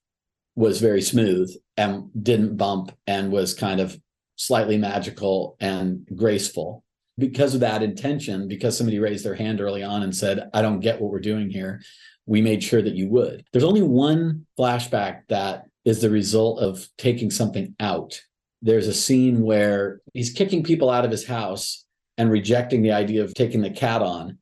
[0.55, 3.99] was very smooth and didn't bump and was kind of
[4.37, 6.85] slightly magical and graceful.
[7.17, 10.81] Because of that intention, because somebody raised their hand early on and said, I don't
[10.81, 11.81] get what we're doing here,
[12.27, 13.45] we made sure that you would.
[13.53, 18.21] There's only one flashback that is the result of taking something out.
[18.61, 21.84] There's a scene where he's kicking people out of his house
[22.17, 24.39] and rejecting the idea of taking the cat on.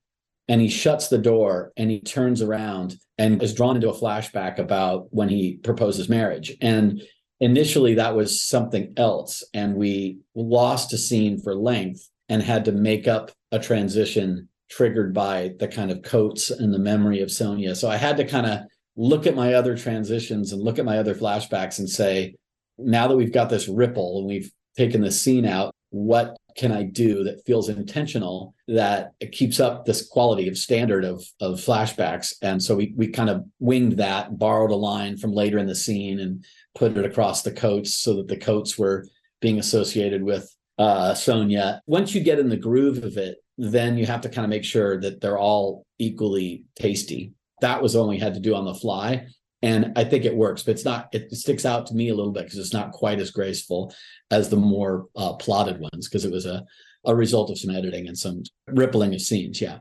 [0.49, 4.59] And he shuts the door and he turns around and is drawn into a flashback
[4.59, 6.53] about when he proposes marriage.
[6.61, 7.03] And
[7.41, 9.45] initially, that was something else.
[9.55, 15.13] And we lost a scene for length and had to make up a transition triggered
[15.13, 17.75] by the kind of coats and the memory of Sonia.
[17.75, 18.61] So I had to kind of
[18.97, 22.35] look at my other transitions and look at my other flashbacks and say,
[22.79, 26.83] now that we've got this ripple and we've taken the scene out, what can I
[26.83, 32.35] do that feels intentional that it keeps up this quality of standard of of flashbacks?
[32.43, 35.75] And so we we kind of winged that, borrowed a line from later in the
[35.75, 39.07] scene and put it across the coats so that the coats were
[39.41, 41.81] being associated with uh, Sonia.
[41.87, 44.65] Once you get in the groove of it, then you have to kind of make
[44.65, 47.33] sure that they're all equally tasty.
[47.61, 49.27] That was only had to do on the fly
[49.62, 51.09] and I think it works, but it's not.
[51.12, 53.94] It sticks out to me a little bit because it's not quite as graceful
[54.31, 56.64] as the more uh, plotted ones because it was a
[57.05, 59.61] a result of some editing and some rippling of scenes.
[59.61, 59.79] Yeah.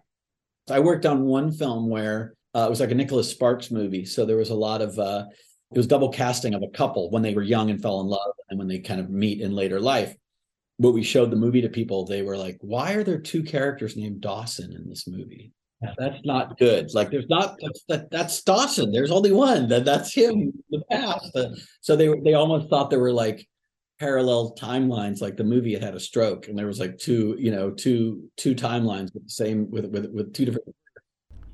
[0.69, 4.05] I worked on one film where uh, it was like a Nicholas Sparks movie.
[4.05, 5.25] So there was a lot of uh,
[5.71, 8.33] it was double casting of a couple when they were young and fell in love,
[8.49, 10.15] and when they kind of meet in later life.
[10.79, 13.95] But we showed the movie to people, they were like, "Why are there two characters
[13.95, 15.53] named Dawson in this movie?"
[15.97, 16.93] That's not good.
[16.93, 18.91] Like, there's not that's that, that's Dawson.
[18.91, 19.67] There's only one.
[19.67, 20.53] That that's him.
[20.69, 21.35] The past.
[21.81, 23.47] so they they almost thought there were like
[23.99, 27.51] parallel timelines like the movie had had a stroke and there was like two you
[27.51, 30.75] know two two timelines with the same with with with two different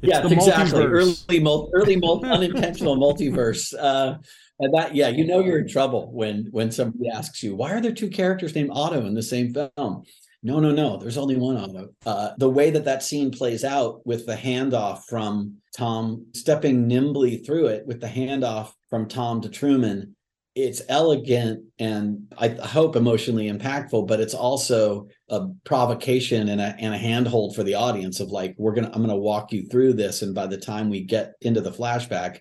[0.02, 0.84] it's yes, exactly.
[0.84, 1.26] Multiverse.
[1.28, 3.74] Early, mul- early mul- unintentional multiverse.
[3.78, 4.18] Uh,
[4.60, 7.82] and that, yeah, you know you're in trouble when when somebody asks you, why are
[7.82, 10.04] there two characters named Otto in the same film?
[10.44, 10.98] No, no, no.
[10.98, 11.90] There's only one Otto.
[12.06, 17.38] Uh, the way that that scene plays out with the handoff from Tom stepping nimbly
[17.38, 20.16] through it, with the handoff from Tom to Truman,
[20.56, 26.96] it's elegant and I hope emotionally impactful, but it's also a provocation and a, and
[26.96, 30.24] a handhold for the audience of like, we're gonna, I'm gonna walk you through this,
[30.24, 32.40] and by the time we get into the flashback,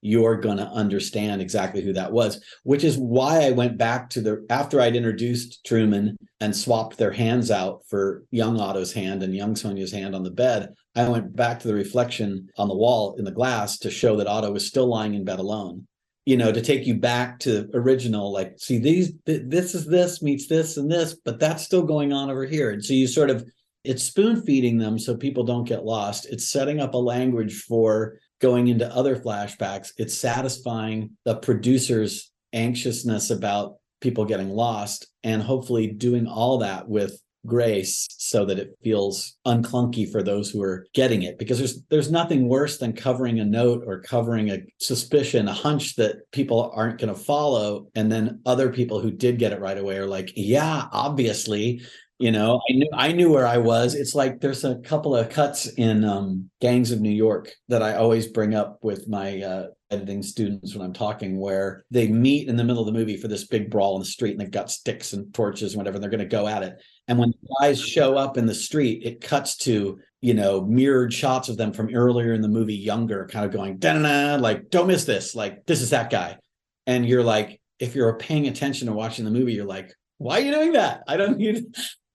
[0.00, 2.42] you're gonna understand exactly who that was.
[2.62, 7.12] Which is why I went back to the after I'd introduced Truman and swapped their
[7.12, 10.74] hands out for young Otto's hand and young Sonya's hand on the bed.
[10.94, 14.26] I went back to the reflection on the wall in the glass to show that
[14.26, 15.86] Otto was still lying in bed alone
[16.26, 20.20] you know to take you back to original like see these th- this is this
[20.20, 23.30] meets this and this but that's still going on over here and so you sort
[23.30, 23.48] of
[23.84, 28.18] it's spoon feeding them so people don't get lost it's setting up a language for
[28.40, 35.86] going into other flashbacks it's satisfying the producer's anxiousness about people getting lost and hopefully
[35.88, 41.22] doing all that with grace so that it feels unclunky for those who are getting
[41.22, 41.38] it.
[41.38, 45.94] Because there's there's nothing worse than covering a note or covering a suspicion a hunch
[45.96, 49.78] that people aren't going to follow and then other people who did get it right
[49.78, 51.80] away are like yeah obviously
[52.18, 53.94] you know i knew i knew where i was.
[53.94, 57.94] It's like there's a couple of cuts in um, gangs of new york that i
[57.94, 62.56] always bring up with my uh, editing students when i'm talking where they meet in
[62.56, 64.70] the middle of the movie for this big brawl in the street and they've got
[64.70, 66.82] sticks and torches and whatever and they're going to go at it.
[67.08, 71.12] And when the guys show up in the street it cuts to you know mirrored
[71.12, 74.88] shots of them from earlier in the movie younger kind of going da like don't
[74.88, 75.34] miss this.
[75.34, 76.38] Like this is that guy.
[76.86, 80.44] And you're like if you're paying attention and watching the movie you're like why are
[80.44, 81.02] you doing that?
[81.06, 81.66] I don't need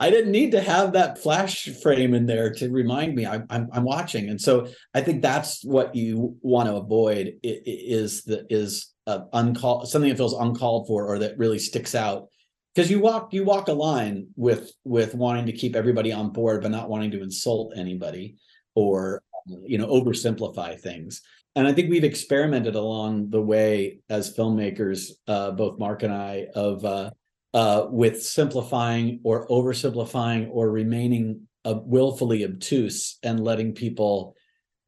[0.02, 3.28] I didn't need to have that flash frame in there to remind me.
[3.28, 8.24] I, I'm I'm watching, and so I think that's what you want to avoid is
[8.24, 12.30] the is uh, uncalled something that feels uncalled for or that really sticks out.
[12.74, 16.64] Because you walk you walk a line with with wanting to keep everybody on board
[16.64, 18.38] but not wanting to insult anybody
[18.74, 19.22] or
[19.64, 21.22] you know oversimplify things.
[21.56, 26.48] And i think we've experimented along the way as filmmakers uh, both Marc and i
[26.56, 27.12] of uh,
[27.54, 34.36] uh, with simplifying or oversimplifying or remaining uh, willfully obtuse and letting people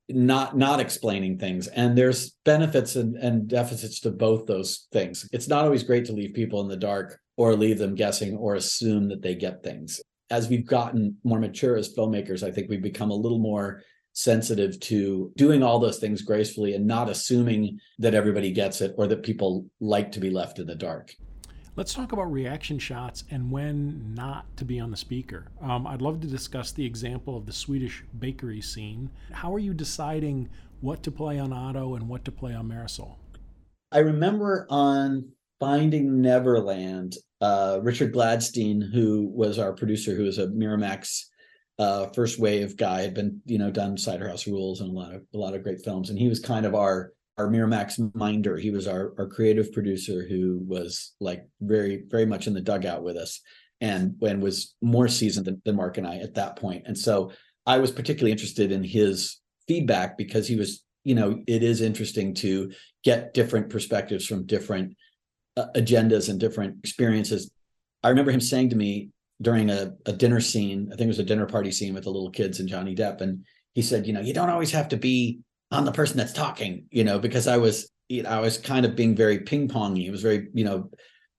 [0.09, 1.67] not not explaining things.
[1.67, 5.27] And there's benefits and, and deficits to both those things.
[5.31, 8.55] It's not always great to leave people in the dark or leave them guessing or
[8.55, 10.01] assume that they get things.
[10.29, 14.79] As we've gotten more mature as filmmakers i think we've become a little more sensitive
[14.79, 19.23] to doing all those things gracefully and not assuming that everybody gets it or that
[19.23, 21.13] people like to be left in the dark
[21.75, 25.47] Let's talk about reaction shots and when not to be on the speaker.
[25.59, 29.09] Um, I'd love to discuss the example of the Swedish bakery scene.
[29.31, 30.49] How are you deciding
[30.81, 33.15] what to play on Otto and what to play on Marisol?
[33.91, 40.47] I remember on Finding Neverland, uh, Richard Gladstein, who was our producer, who was a
[40.47, 41.23] Miramax
[41.79, 45.15] uh, first wave guy, had been you know done Cider House Rules and a lot
[45.15, 48.57] of a lot of great films, and he was kind of our our Miramax minder.
[48.57, 53.03] He was our, our creative producer who was like very, very much in the dugout
[53.03, 53.41] with us
[53.81, 56.83] and when was more seasoned than, than Marc and I at that point.
[56.85, 57.31] And so
[57.65, 62.33] I was particularly interested in his feedback because he was, you know, it is interesting
[62.35, 62.71] to
[63.03, 64.95] get different perspectives from different
[65.57, 67.51] uh, agendas and different experiences.
[68.03, 69.09] I remember him saying to me
[69.41, 72.11] during a, a dinner scene, I think it was a dinner party scene with the
[72.11, 73.21] little kids and Johnny Depp.
[73.21, 73.43] And
[73.73, 75.39] he said, you know, you don't always have to be
[75.73, 78.85] on the person that's talking, you know, because I was, you know, I was kind
[78.85, 80.05] of being very ping pongy.
[80.07, 80.89] It was very, you know,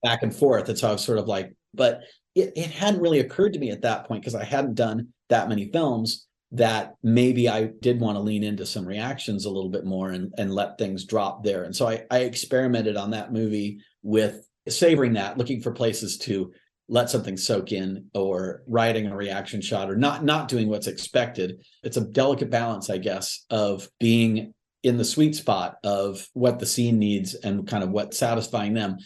[0.03, 0.68] back and forth.
[0.68, 2.01] And so I was sort of like, but
[2.35, 5.49] it, it hadn't really occurred to me at that point because I hadn't done that
[5.49, 9.85] many films that maybe I did want to lean into some reactions a little bit
[9.85, 11.64] more and, and let things drop there.
[11.64, 16.53] And so I, I experimented on that movie with savoring that, looking for places to
[16.89, 21.64] let something soak in or writing a reaction shot or not not doing what's expected.
[21.82, 26.66] It's a delicate balance i guess of being in the sweet spot of what the
[26.66, 28.99] scene needs and kind of what's satisfying them.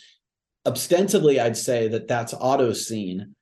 [0.66, 3.34] Ostensibly i'd say that that's otto's scene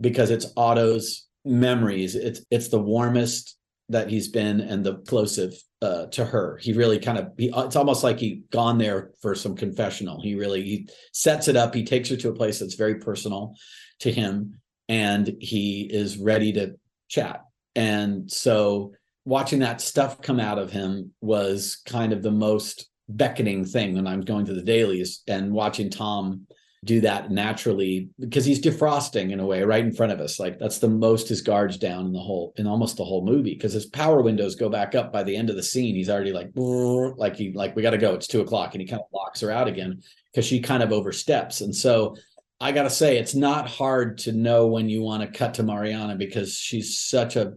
[0.00, 2.14] because it's otto's memories.
[2.14, 3.56] It's it's the warmest
[3.88, 6.58] that he's been and the plosive uh, to her.
[6.58, 10.22] He really kind of he, it's almost like he gone there for some confessional.
[10.22, 11.74] He really he sets it up.
[11.74, 13.56] He takes her to a place that's very personal
[14.00, 16.76] to him, and he is ready to
[17.08, 17.42] chat.
[17.74, 18.92] And so
[19.24, 24.06] watching that stuff come out of him was kind of the most beckoning thing when
[24.06, 26.46] I'm going to the dailies and watching Tom
[26.84, 30.40] do that naturally because he's defrosting in a way right in front of us.
[30.40, 33.54] Like that's the most his guards down in the whole in almost the whole movie
[33.54, 35.94] because his power windows go back up by the end of the scene.
[35.94, 38.14] He's already like like he like we got to go.
[38.14, 40.02] It's two o'clock and he kind of locks her out again
[40.32, 41.60] because she kind of oversteps.
[41.60, 42.16] And so
[42.60, 45.62] I got to say it's not hard to know when you want to cut to
[45.62, 47.54] Mariana because she's such a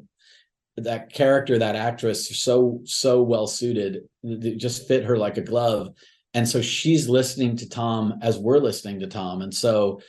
[0.77, 4.09] that character that actress so so well suited
[4.57, 5.93] just fit her like a glove
[6.35, 9.41] and so she's listening to Tom as we're listening to Tom.
[9.41, 10.01] And so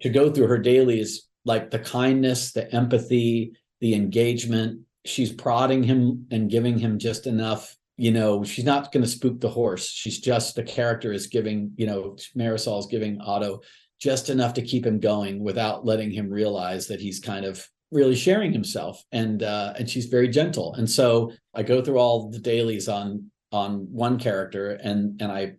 [0.00, 6.26] to go through her dailies, like the kindness, the empathy, the engagement, she's prodding him
[6.32, 7.76] and giving him just enough.
[7.96, 9.88] You know, she's not going to spook the horse.
[9.88, 13.60] She's just the character is giving, you know, Marisol is giving Otto
[14.00, 18.16] just enough to keep him going without letting him realize that he's kind of really
[18.16, 22.38] sharing himself and uh and she's very gentle and so i go through all the
[22.38, 25.54] dailies on on one character and and i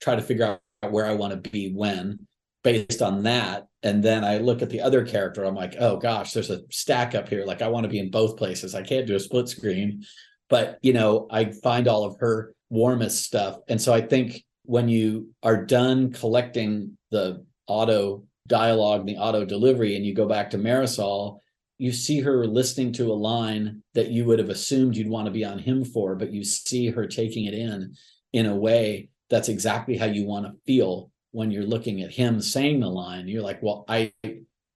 [0.00, 2.26] try to figure out where I want to be when
[2.64, 3.66] based on that.
[3.82, 5.44] And then I look at the other character.
[5.44, 7.44] I'm like, oh gosh, there's a stack up here.
[7.44, 8.74] Like I want to be in both places.
[8.74, 10.04] I can't do a split screen,
[10.48, 13.58] but you know, I find all of her warmest stuff.
[13.68, 19.96] And so I think when you are done collecting the Otto dialogue, the Otto delivery,
[19.96, 21.38] and you go back to Marisol,
[21.78, 25.32] you see her listening to a line that you would have assumed you'd want to
[25.32, 27.94] be on him for, but you see her taking it in
[28.32, 32.40] in a way that's exactly how you want to feel when you're looking at him
[32.40, 33.28] saying the line.
[33.28, 34.12] You're like well i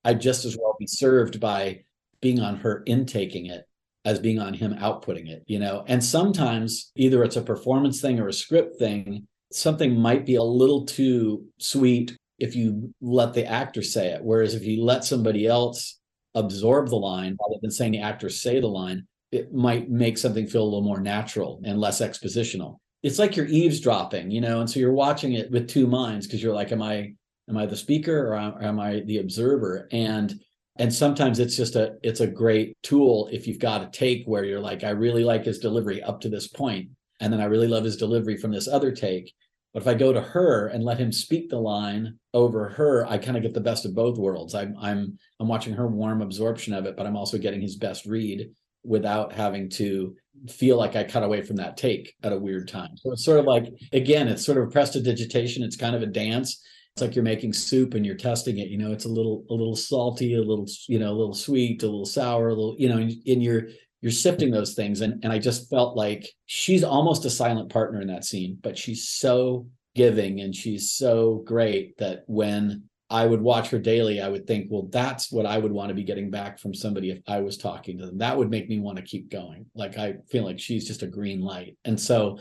[0.04, 1.84] i just as well be served by
[2.20, 3.66] being on her intaking it
[4.04, 5.84] as being on him outputting it you know?
[5.86, 10.42] And sometimes either it's a performance thing or a script thing something might be a
[10.42, 14.24] little too sweet if you let the actor say it.
[14.24, 16.00] Whereas if you let somebody else
[16.34, 20.46] absorb the line rather than saying the actor say the line it might make something
[20.46, 24.70] feel a little more natural and less expositional it's like you're eavesdropping, you know, and
[24.70, 27.14] so you're watching it with two minds because you're like, am I
[27.48, 29.88] am I the speaker or am I the observer?
[29.90, 30.40] And
[30.76, 34.44] and sometimes it's just a it's a great tool if you've got a take where
[34.44, 36.90] you're like, I really like his delivery up to this point,
[37.20, 39.32] and then I really love his delivery from this other take.
[39.74, 43.16] But if I go to her and let him speak the line over her, I
[43.16, 44.54] kind of get the best of both worlds.
[44.54, 48.06] I'm I'm I'm watching her warm absorption of it, but I'm also getting his best
[48.06, 48.50] read
[48.84, 50.16] without having to
[50.48, 52.96] feel like I cut away from that take at a weird time.
[52.96, 55.62] So it's sort of like, again, it's sort of a prestidigitation.
[55.62, 56.62] It's kind of a dance.
[56.94, 58.68] It's like you're making soup and you're testing it.
[58.68, 61.82] You know, it's a little, a little salty, a little, you know, a little sweet,
[61.82, 63.68] a little sour, a little, you know, and you're,
[64.00, 65.00] you're sifting those things.
[65.00, 68.76] And, and I just felt like she's almost a silent partner in that scene, but
[68.76, 74.28] she's so giving and she's so great that when I would watch her daily, I
[74.28, 77.20] would think, well, that's what I would want to be getting back from somebody if
[77.28, 78.18] I was talking to them.
[78.18, 79.66] That would make me want to keep going.
[79.74, 81.76] Like I feel like she's just a green light.
[81.84, 82.38] And so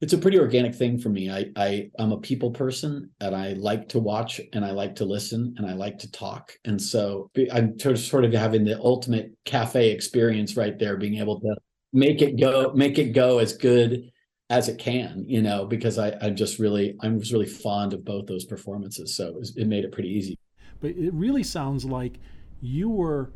[0.00, 1.30] it's a pretty organic thing for me.
[1.30, 5.04] I I am a people person and I like to watch and I like to
[5.04, 6.52] listen and I like to talk.
[6.64, 11.54] And so I'm sort of having the ultimate cafe experience right there, being able to
[11.92, 14.10] make it go, make it go as good
[14.54, 18.04] as it can, you know, because I, I'm just really, I'm just really fond of
[18.04, 19.16] both those performances.
[19.16, 20.38] So it, was, it made it pretty easy.
[20.80, 22.20] But it really sounds like
[22.60, 23.32] you were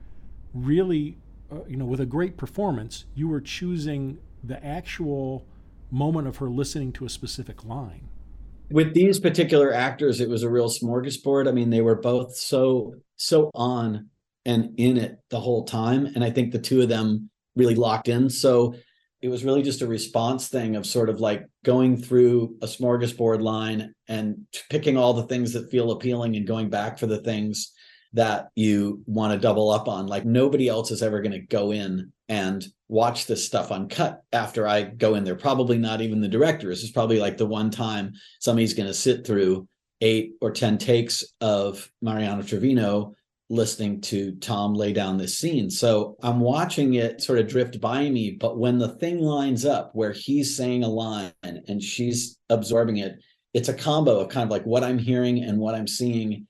[0.55, 1.19] really,
[1.51, 5.45] uh, you know, with a great performance, you were choosing the actual
[5.91, 8.09] moment of her listening to a specific line.
[8.71, 11.49] With these particular actors, it was a real smorgasbord.
[11.49, 14.09] I mean, they were both so, so on
[14.45, 16.07] and in it the whole time.
[16.15, 18.31] And I think the two of them really locked in.
[18.31, 18.75] So
[19.21, 23.43] it was really just a response thing of sort of like going through a smorgasbord
[23.43, 27.73] line and picking all the things that feel appealing and going back for the things
[28.13, 30.07] that you want to double up on.
[30.07, 34.67] Like nobody else is ever going to go in and watch this stuff uncut after
[34.69, 35.35] I go in there.
[35.35, 36.69] Probably not even the director.
[36.69, 39.69] This is probably like the one time somebody's going to sit through
[40.01, 43.15] eight or 10 takes of Mariana Treviño
[43.51, 45.71] listening to Tom lay down this scene.
[45.71, 49.91] So I'm watching it sort of drift by me, but when the thing lines up
[49.95, 53.17] where he's saying a line and she's absorbing it,
[53.55, 56.47] it's a combo of kind of like what I'm hearing and what I'm seeing.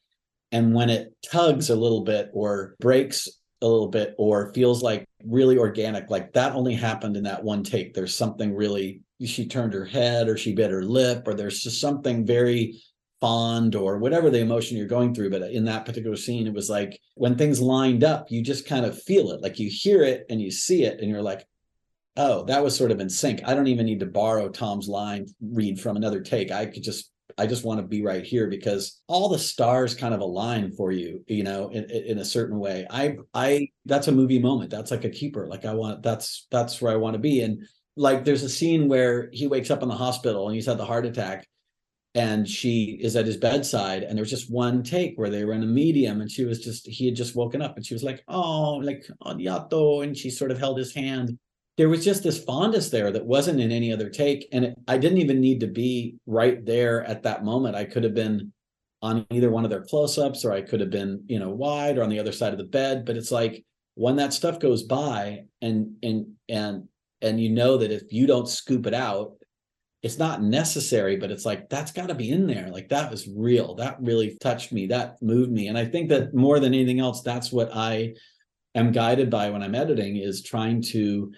[0.50, 3.28] And when it tugs a little bit or breaks
[3.62, 7.62] a little bit or feels like really organic, like that only happened in that one
[7.62, 7.94] take.
[7.94, 11.80] There's something really, she turned her head or she bit her lip, or there's just
[11.80, 12.80] something very
[13.20, 15.30] fond or whatever the emotion you're going through.
[15.30, 18.86] But in that particular scene, it was like when things lined up, you just kind
[18.86, 19.42] of feel it.
[19.42, 21.46] Like you hear it and you see it, and you're like,
[22.16, 23.40] oh, that was sort of in sync.
[23.44, 26.50] I don't even need to borrow Tom's line read from another take.
[26.50, 30.12] I could just I just want to be right here because all the stars kind
[30.12, 32.86] of align for you, you know, in, in a certain way.
[32.90, 34.70] I I that's a movie moment.
[34.70, 35.46] That's like a keeper.
[35.46, 37.42] Like I want that's that's where I want to be.
[37.42, 37.62] And
[37.96, 40.84] like there's a scene where he wakes up in the hospital and he's had the
[40.84, 41.46] heart attack
[42.14, 45.52] and she is at his bedside and there was just one take where they were
[45.52, 48.02] in a medium and she was just he had just woken up and she was
[48.02, 51.38] like oh like odiato and she sort of held his hand.
[51.76, 54.98] There was just this fondness there that wasn't in any other take and it, i
[54.98, 57.76] didn't even need to be right there at that moment.
[57.76, 58.52] I could have been
[59.02, 62.02] on either one of their close-ups or i could have been you know wide or
[62.02, 65.44] on the other side of the bed but it's like when that stuff goes by
[65.62, 66.88] and and and
[67.20, 69.37] and you know that if you don't scoop it out
[70.02, 72.68] it's not necessary but it's like that's got to be in there.
[72.68, 73.74] Like that was real.
[73.74, 74.86] That really touched me.
[74.86, 75.68] That moved me.
[75.68, 78.14] And i think that more than anything else that's what i
[78.74, 81.32] am guided by when i'm editing is trying to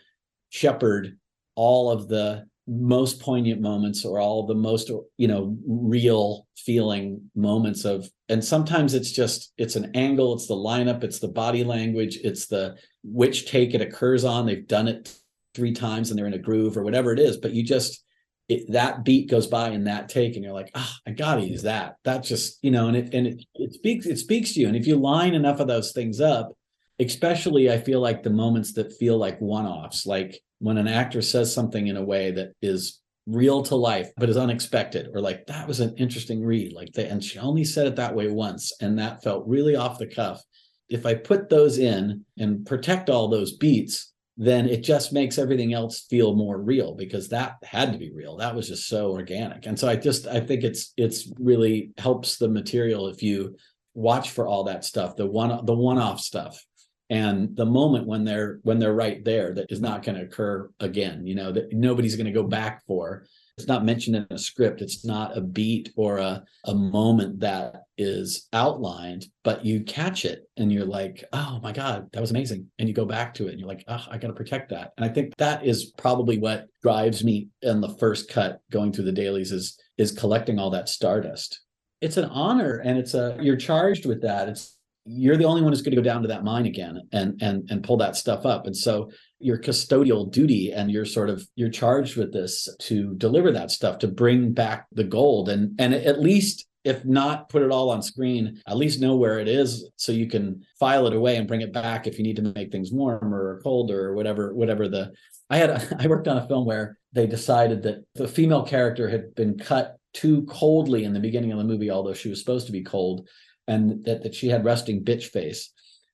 [0.50, 1.16] shepherd
[1.54, 7.84] all of the most poignant moments or all the most you know real feeling moments
[7.84, 12.18] of and sometimes it's just it's an angle it's the lineup it's the body language
[12.22, 14.46] it's the which take it occurs on.
[14.46, 15.12] They've done it
[15.54, 18.04] three times and they're in a groove or whatever it is but you just
[18.50, 21.62] it, that beat goes by in that take and you're like oh, i gotta use
[21.62, 21.96] that.
[22.04, 24.66] That just you know and it and it, it speaks it speaks to you.
[24.66, 26.52] And if you line enough of those things up
[26.98, 31.54] especially I feel like the moments that feel like one-offs, like when an actor says
[31.54, 35.68] something in a way that is real to life but is unexpected or like that
[35.68, 38.98] was an interesting read like they and she only said it that way once and
[38.98, 40.42] that felt really off the cuff.
[40.88, 44.09] If i put those in and protect all those beats
[44.42, 48.38] then it just makes everything else feel more real because that had to be real.
[48.38, 49.66] That was just so organic.
[49.66, 53.56] And so i just i think it's it's really helps the material if you
[53.94, 56.64] watch for all that stuff the one the one off stuff
[57.10, 60.70] and the moment when they're when they're right there that is not going to occur
[60.78, 63.26] again you know that nobody's going to go back for
[63.60, 67.82] it's not mentioned in a script it's not a beat or a, a moment that
[67.98, 72.66] is outlined but you catch it and you're like oh my god that was amazing.
[72.78, 74.92] And you go back to it and you're like oh i got to protect that.
[74.96, 79.04] And i think that is probably what drives me in the first cut going through
[79.04, 81.60] the dailies is is collecting all that stardust.
[82.00, 84.48] It's an honor and it's a you're charged with that.
[84.48, 84.76] It's
[85.12, 87.68] you're the only one who's going to go down to that mine again and and
[87.70, 88.66] and pull that stuff up.
[88.66, 93.50] And so your custodial duty and you're sort of you're charged with this to deliver
[93.52, 95.48] that stuff to bring back the gold.
[95.48, 99.38] And and at least if not put it all on screen at least know where
[99.38, 102.36] it is so you can file it away and bring it back if you need
[102.36, 105.12] to make things warmer or colder or whatever whatever the
[105.50, 109.10] i had a, i worked on a film where they decided that the female character
[109.10, 112.64] had been cut too coldly in the beginning of the movie although she was supposed
[112.64, 113.28] to be cold
[113.70, 115.70] and that, that she had resting bitch face.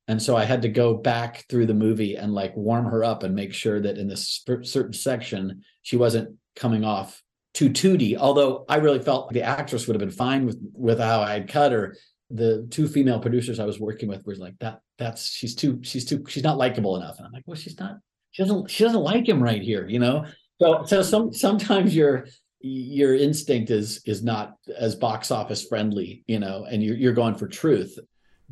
[0.09, 3.23] And so i had to go back through the movie and like warm her up
[3.25, 7.23] and make sure that in this certain section she wasn't coming off
[7.55, 8.17] too tooty.
[8.17, 11.49] Although i really felt the actress would have been fine with with how I had
[11.49, 11.97] cut her.
[12.31, 16.05] The two female producers i was working with were like that that's she's too she's
[16.05, 17.17] too she's not likable enough.
[17.19, 17.97] And i'm like well she's not
[18.33, 20.27] she doesn't she doesn't like him right here you know?
[20.61, 22.27] So so some sometimes you're
[22.67, 27.35] your instinct is is not as box office friendly you know and you're, you're going
[27.35, 27.99] for truth.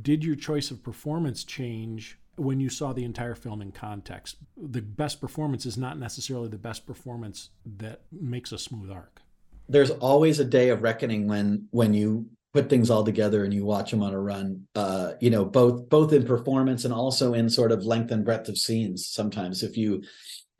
[0.01, 4.37] Did your choice of performance change when you saw the entire film in context?
[4.57, 9.21] The best performance is not necessarily the best performance that makes a smooth arc.
[9.69, 13.65] There's always a day of reckoning when when you put things all together and you
[13.65, 17.51] watch them on a run uh you know both both in performance and also in
[17.51, 19.63] sort of length and breadth of scenes sometimes.
[19.63, 20.03] If you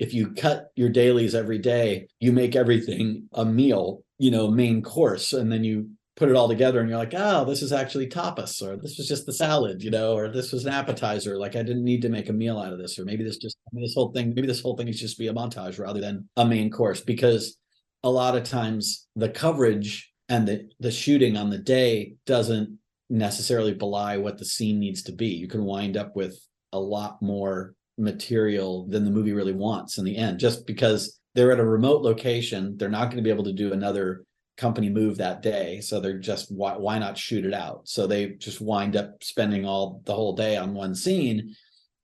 [0.05, 4.83] if you cut your dailies every day, you make everything a meal, you know, main
[4.83, 8.07] course, and then you put it all together and you're like, oh, this is actually
[8.07, 11.39] tapas, or this was just the salad, you know, or this was an appetizer.
[11.39, 13.57] Like I didn't need to make a meal out of this, or maybe this just
[13.73, 16.29] maybe this whole thing, maybe this whole thing is just be a montage rather than
[16.37, 17.01] a main course.
[17.01, 17.57] Because
[18.03, 22.79] a lot of times the coverage and the the shooting on the day doesn't
[23.09, 25.29] necessarily belie what the scene needs to be.
[25.29, 26.39] You can wind up with
[26.73, 31.53] a lot more material than the movie really wants in the end just because they're
[31.53, 34.25] at a remote location they're not going to be able to do another
[34.57, 37.89] company move that day so they're just why, why not shoot it out?
[37.89, 41.55] So they just wind up spending all the whole day on one scene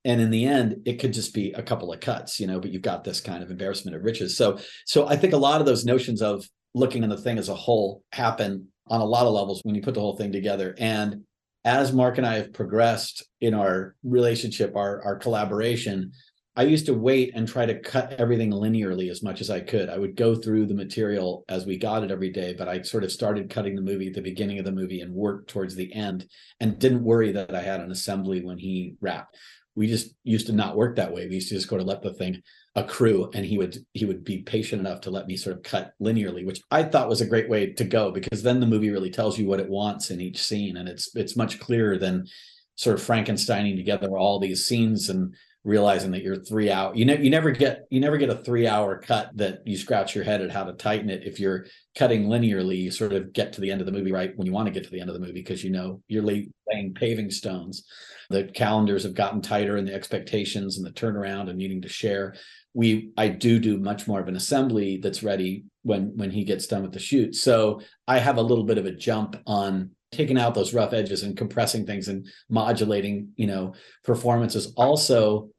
[0.03, 2.71] and in the end it could just be a couple of cuts you know but
[2.71, 4.35] you've got this kind of embarrassment of riches.
[4.35, 7.49] So so i think a lot of those notions of looking at the thing as
[7.49, 10.75] a whole happen on a lot of levels when you put the whole thing together
[10.77, 11.23] and
[11.63, 16.11] as Marc and I have progressed in our relationship, our, our collaboration,
[16.55, 19.89] I used to wait and try to cut everything linearly as much as I could.
[19.89, 23.05] I would go through the material as we got it every day, but I sort
[23.05, 25.93] of started cutting the movie at the beginning of the movie and worked towards the
[25.93, 26.27] end
[26.59, 29.37] and didn't worry that I had an assembly when he wrapped.
[29.75, 31.27] We just used to not work that way.
[31.27, 32.41] We used to just go to let the thing
[32.75, 35.93] accrue and he would he would be patient enough to let me sort of cut
[36.01, 39.11] linearly, which I thought was a great way to go because then the movie really
[39.11, 42.27] tells you what it wants in each scene and it's it's much clearer than
[42.75, 47.13] sort of Frankensteining together all these scenes and realizing that you're three hour you know
[47.13, 50.41] you never get you never get a three hour cut that you scratch your head
[50.41, 51.23] at how to tighten it.
[51.25, 51.65] If you're
[51.97, 54.53] cutting linearly you sort of get to the end of the movie right when you
[54.53, 56.53] want to get to the end of the movie because you know you're laying
[56.95, 57.83] paving stones.
[58.29, 62.35] The calendars have gotten tighter and the expectations and the turnaround and needing to share
[62.73, 66.67] we i do do much more of an assembly that's ready when when he gets
[66.67, 67.35] done with the shoot.
[67.35, 71.23] So i have a little bit of a jump on taking out those rough edges
[71.23, 74.73] and compressing things and modulating you know performances.
[74.77, 75.49] Also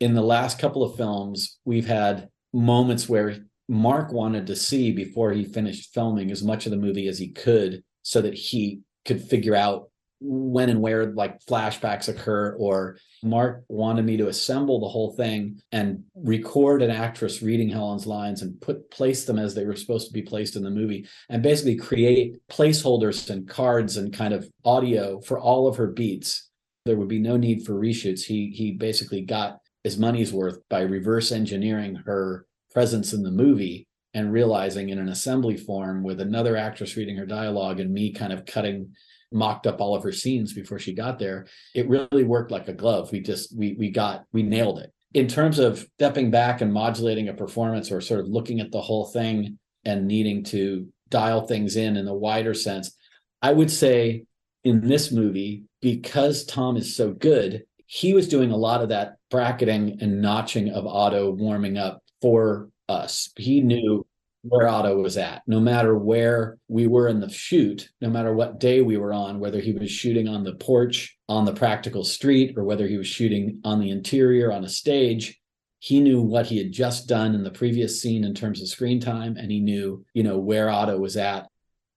[0.00, 3.36] in the last couple of films we've had moments where
[3.68, 7.28] Marc wanted to see before he finished filming as much of the movie as he
[7.28, 9.88] could so that he could figure out
[10.24, 15.60] when and where like flashbacks occur or Marc wanted me to assemble the whole thing
[15.72, 20.06] and record an actress reading helen's lines and put place them as they were supposed
[20.06, 24.48] to be placed in the movie and basically create placeholders and cards and kind of
[24.64, 26.48] audio for all of her beats.
[26.84, 28.22] There would be no need for reshoots.
[28.22, 33.86] He he basically got his money's worth by reverse engineering her presence in the movie
[34.14, 38.32] and realizing in an assembly form with another actress reading her dialogue and me kind
[38.32, 38.94] of cutting
[39.32, 42.72] mocked up all of her scenes before she got there it really worked like a
[42.72, 43.10] glove.
[43.12, 44.92] We just we we got we nailed it.
[45.14, 48.80] In terms of stepping back and modulating a performance or sort of looking at the
[48.80, 52.96] whole thing and needing to dial things in in a wider sense
[53.42, 54.24] i would say
[54.64, 59.16] in this movie because tom is so good he was doing a lot of that
[59.30, 63.30] bracketing and notching of Otto warming up for us.
[63.36, 64.06] He knew
[64.42, 68.58] where Otto was at, no matter where we were in the shoot, no matter what
[68.58, 72.54] day we were on, whether he was shooting on the porch on the practical street
[72.56, 75.40] or whether he was shooting on the interior on a stage.
[75.78, 79.00] He knew what he had just done in the previous scene in terms of screen
[79.00, 81.48] time, and he knew, you know, where Otto was at.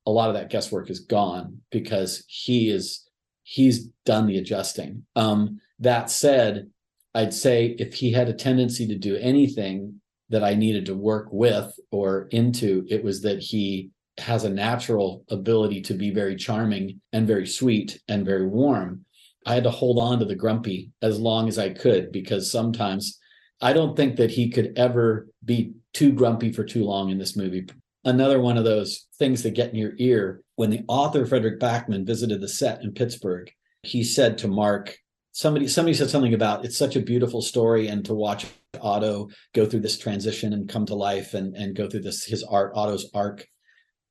[0.07, 3.07] A lot of that guesswork is gone because he is
[3.43, 5.05] he's done the adjusting.
[5.15, 6.69] Um, that said,
[7.13, 11.27] I'd say if he had a tendency to do anything that I needed to work
[11.31, 12.85] with or into.
[12.89, 17.99] It was that he has a natural ability to be very charming and very sweet
[18.07, 19.05] and very warm.
[19.45, 23.19] I had to hold on to the grumpy as long as I could because sometimes
[23.61, 27.35] I don't think that he could ever be too grumpy for too long in this
[27.35, 27.67] movie.
[28.03, 32.05] Another one of those things that get in your ear when the author Fredrik Backman
[32.05, 33.51] visited the set in Pittsburgh,
[33.83, 34.97] he said to Marc,
[35.31, 38.45] somebody somebody said something about it's such a beautiful story and to watch
[38.81, 42.43] Otto go through this transition and come to life and and go through this his
[42.43, 43.45] art Otto's arc.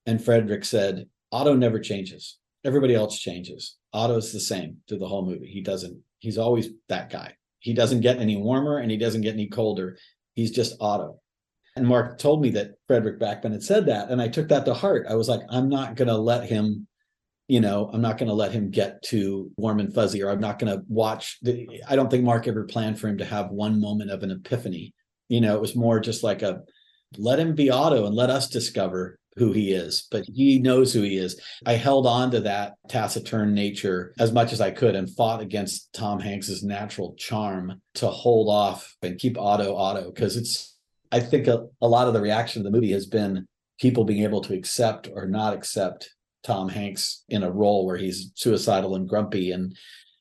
[0.06, 2.38] And Fredrik said, Otto never changes.
[2.64, 3.76] Everybody else changes.
[3.92, 5.46] Otto's the same through the whole movie.
[5.46, 6.00] He doesn't.
[6.18, 7.34] He's always that guy.
[7.60, 9.96] He doesn't get any warmer and he doesn't get any colder.
[10.34, 11.20] He's just Otto.
[11.76, 14.74] And Marc told me that Fredrik Backman had said that, and I took that to
[14.74, 15.06] heart.
[15.08, 16.86] I was like, I'm not going to let him
[17.48, 20.40] you know, I'm not going to let him get too warm and fuzzy, or I'm
[20.40, 21.38] not going to watch.
[21.42, 24.30] The, I don't think Marc ever planned for him to have one moment of an
[24.30, 24.94] epiphany.
[25.28, 26.62] You know, it was more just like a
[27.18, 31.02] let him be Otto and let us discover who he is, but he knows who
[31.02, 31.40] he is.
[31.66, 35.92] I held on to that taciturn nature as much as I could and fought against
[35.92, 40.76] Tom Hanks's natural charm to hold off and keep Otto Otto because it's
[41.10, 43.46] I think a, a lot of the reaction of the movie has been
[43.80, 46.13] people being able to accept or not accept
[46.44, 49.76] Tom Hanks in a role where he's suicidal and grumpy and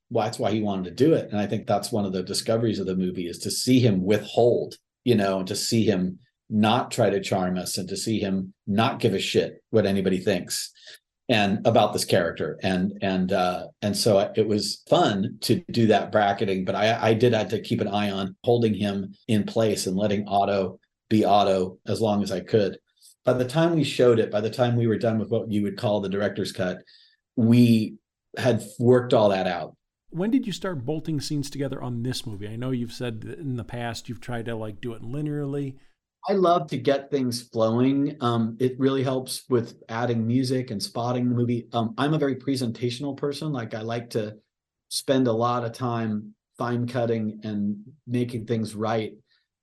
[0.09, 1.31] well, that's why he wanted to do it.
[1.31, 4.03] And I think that's one of the discoveries of the movie is to see him
[4.03, 6.19] withhold, you know, and to see him
[6.51, 10.19] not try to charm us and to see him not give a shit what anybody
[10.19, 10.71] thinks
[11.29, 16.11] and about this character and and uh and so it was fun to do that
[16.11, 19.87] bracketing but i i did have to keep an eye on holding him in place
[19.87, 20.77] and letting otto
[21.09, 22.77] be otto as long as i could
[23.25, 25.63] by the time we showed it, by the time we were done with what you
[25.63, 26.79] would call the director's cut,
[27.35, 27.95] we
[28.37, 29.75] had worked all that out.
[30.09, 32.47] When did you start bolting scenes together on this movie?
[32.47, 35.75] I know you've said in the past you've tried to like do it linearly.
[36.29, 38.15] I love to get things flowing.
[38.21, 41.67] Um, it really helps with adding music and spotting the movie.
[41.73, 43.51] Um, I'm a very presentational person.
[43.51, 44.35] Like I like to
[44.89, 49.13] spend a lot of time fine cutting and making things right.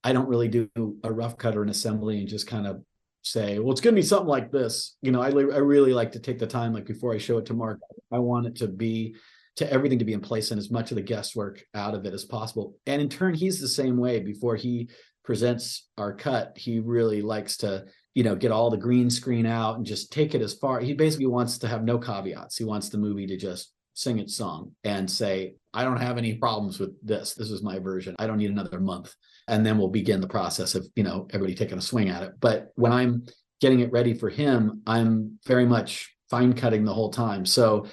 [0.02, 0.68] I don't really do
[1.04, 2.82] a rough cut or an assembly and just kind of
[3.22, 4.96] say, well, it's going to be something like this.
[5.02, 7.46] You know, I, I really like to take the time, like before I show it
[7.46, 7.80] to Marc,
[8.12, 9.14] I want it to be
[9.56, 12.14] to everything to be in place and as much of the guesswork out of it
[12.14, 12.76] as possible.
[12.86, 14.20] And in turn, he's the same way.
[14.20, 14.88] Before he
[15.24, 19.76] presents our cut, he really likes to, you know, get all the green screen out
[19.76, 20.80] and just take it as far.
[20.80, 22.56] He basically wants to have no caveats.
[22.56, 26.34] He wants the movie to just sing its song and say, I don't have any
[26.34, 27.34] problems with this.
[27.34, 28.16] This is my version.
[28.18, 29.14] I don't need another month.
[29.50, 32.32] And then we'll begin the process of, you know, everybody taking a swing at it.
[32.40, 33.26] But when I'm
[33.60, 37.44] getting it ready for him, I'm very much fine cutting the whole time.
[37.44, 37.86] So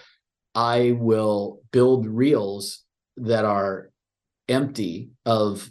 [0.53, 2.83] I will build reels
[3.17, 3.89] that are
[4.47, 5.69] empty of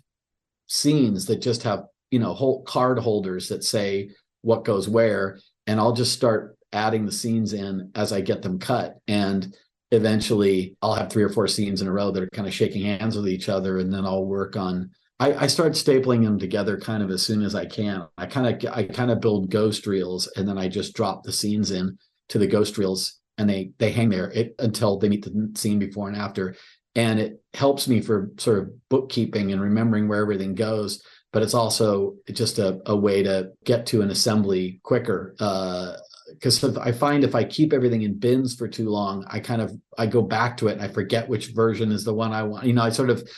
[0.66, 4.10] scenes that just have, you know, whole card holders that say
[4.42, 5.38] what goes where.
[5.68, 8.96] And I'll just start adding the scenes in as I get them cut.
[9.06, 9.56] And
[9.92, 12.84] eventually I'll have three or four scenes in a row that are kind of shaking
[12.84, 13.78] hands with each other.
[13.78, 17.42] And then I'll work on I, I start stapling them together kind of as soon
[17.42, 18.06] as I can.
[18.18, 21.32] I kind of I kind of build ghost reels and then I just drop the
[21.32, 21.98] scenes in
[22.28, 25.78] to the ghost reels and they they hang there it, until they meet the scene
[25.78, 26.56] before and after.
[26.94, 31.02] And it helps me for sort of bookkeeping and remembering where everything goes.
[31.32, 35.34] But it's also just a, a way to get to an assembly quicker.
[35.36, 39.60] because uh, I find if I keep everything in bins for too long, I kind
[39.60, 42.42] of I go back to it and I forget which version is the one I
[42.42, 42.66] want.
[42.66, 43.28] You know, I sort of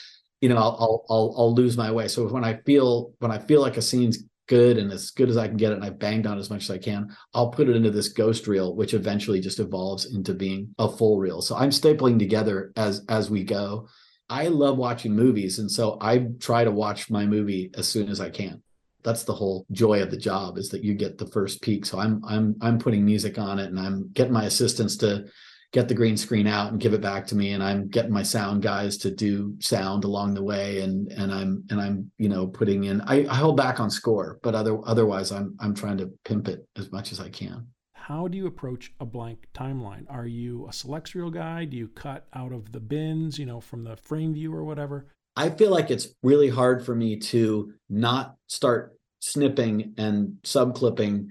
[0.40, 2.08] you know I'll I'll I'll lose my way.
[2.08, 5.36] So when I feel when I feel like a scene's good and as good as
[5.36, 7.68] I can get it, and I've banged on as much as I can, I'll put
[7.68, 11.42] it into this ghost reel, which eventually just evolves into being a full reel.
[11.42, 13.88] So I'm stapling together as as we go.
[14.30, 18.20] I love watching movies, and so I try to watch my movie as soon as
[18.20, 18.62] I can.
[19.02, 21.86] That's the whole joy of the job is that you get the first peek.
[21.86, 25.26] So I'm I'm I'm putting music on it, and I'm getting my assistants to
[25.72, 28.22] get the green screen out and give it back to me and i'm getting my
[28.22, 32.46] sound guys to do sound along the way and and i'm and i'm you know
[32.46, 36.10] putting in i, I hold back on score but other otherwise i'm i'm trying to
[36.24, 37.66] pimp it as much as i can.
[38.08, 40.06] How do you approach a blank timeline?
[40.08, 41.66] Are you a select guy?
[41.66, 45.08] Do you cut out of the bins you know from the frame view or whatever?
[45.36, 51.28] I feel like it's really hard for me to not start snipping and subclipping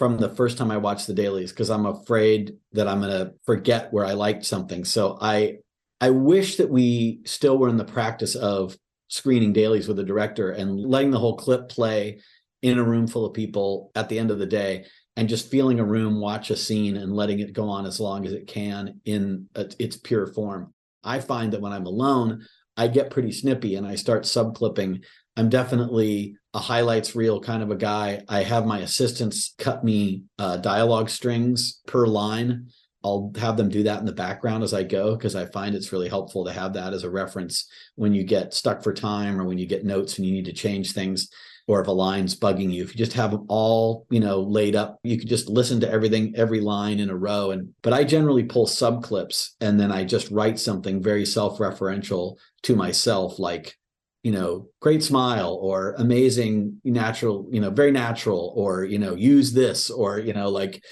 [0.00, 3.34] from the first time I watched the dailies because I'm afraid that I'm going to
[3.44, 4.82] forget where I liked something.
[4.82, 5.58] So I
[6.00, 8.78] I wish that we still were in the practice of
[9.08, 12.22] screening dailies with a director and letting the whole clip play
[12.62, 14.86] in a room full of people at the end of the day
[15.16, 18.24] and just feeling a room watch a scene and letting it go on as long
[18.24, 20.72] as it can in a, its pure form.
[21.04, 25.04] I find that when I'm alone, I get pretty snippy and I start subclipping.
[25.36, 28.22] I'm definitely a highlights reel kind of a guy.
[28.28, 32.68] I have my assistants cut me uh, dialogue strings per line.
[33.02, 35.92] I'll have them do that in the background as I go because I find it's
[35.92, 39.44] really helpful to have that as a reference when you get stuck for time or
[39.44, 41.28] when you get notes and you need to change things
[41.66, 42.82] or if a line's bugging you.
[42.82, 45.90] If you just have them all, you know, laid up, you could just listen to
[45.90, 47.52] everything, every line in a row.
[47.52, 52.36] And but I generally pull sub clips and then I just write something very self-referential
[52.64, 53.78] to myself, like
[54.22, 59.52] you know, great smile or amazing natural, you know, very natural, or, you know, use
[59.52, 60.82] this, or, you know, like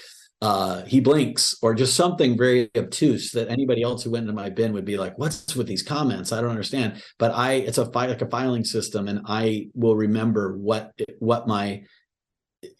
[0.41, 4.49] uh he blinks, or just something very obtuse that anybody else who went into my
[4.49, 6.31] bin would be like, what's with these comments?
[6.31, 7.03] I don't understand.
[7.17, 11.47] But I it's a fi- like a filing system, and I will remember what what
[11.47, 11.83] my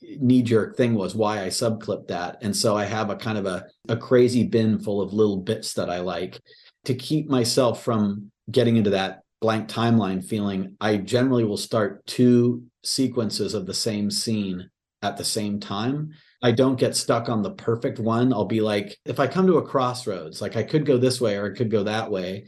[0.02, 2.38] knee jerk thing was why I subclipped that.
[2.42, 5.74] And so I have a kind of a, a crazy bin full of little bits
[5.74, 6.40] that I like
[6.86, 12.64] to keep myself from getting into that blank timeline feeling, I generally will start two
[12.84, 14.70] sequences of the same scene
[15.02, 16.12] at the same time.
[16.42, 18.34] I don't get stuck on the perfect one.
[18.34, 21.36] I'll be like, if I come to a crossroads, like I could go this way
[21.36, 22.48] or I could go that way,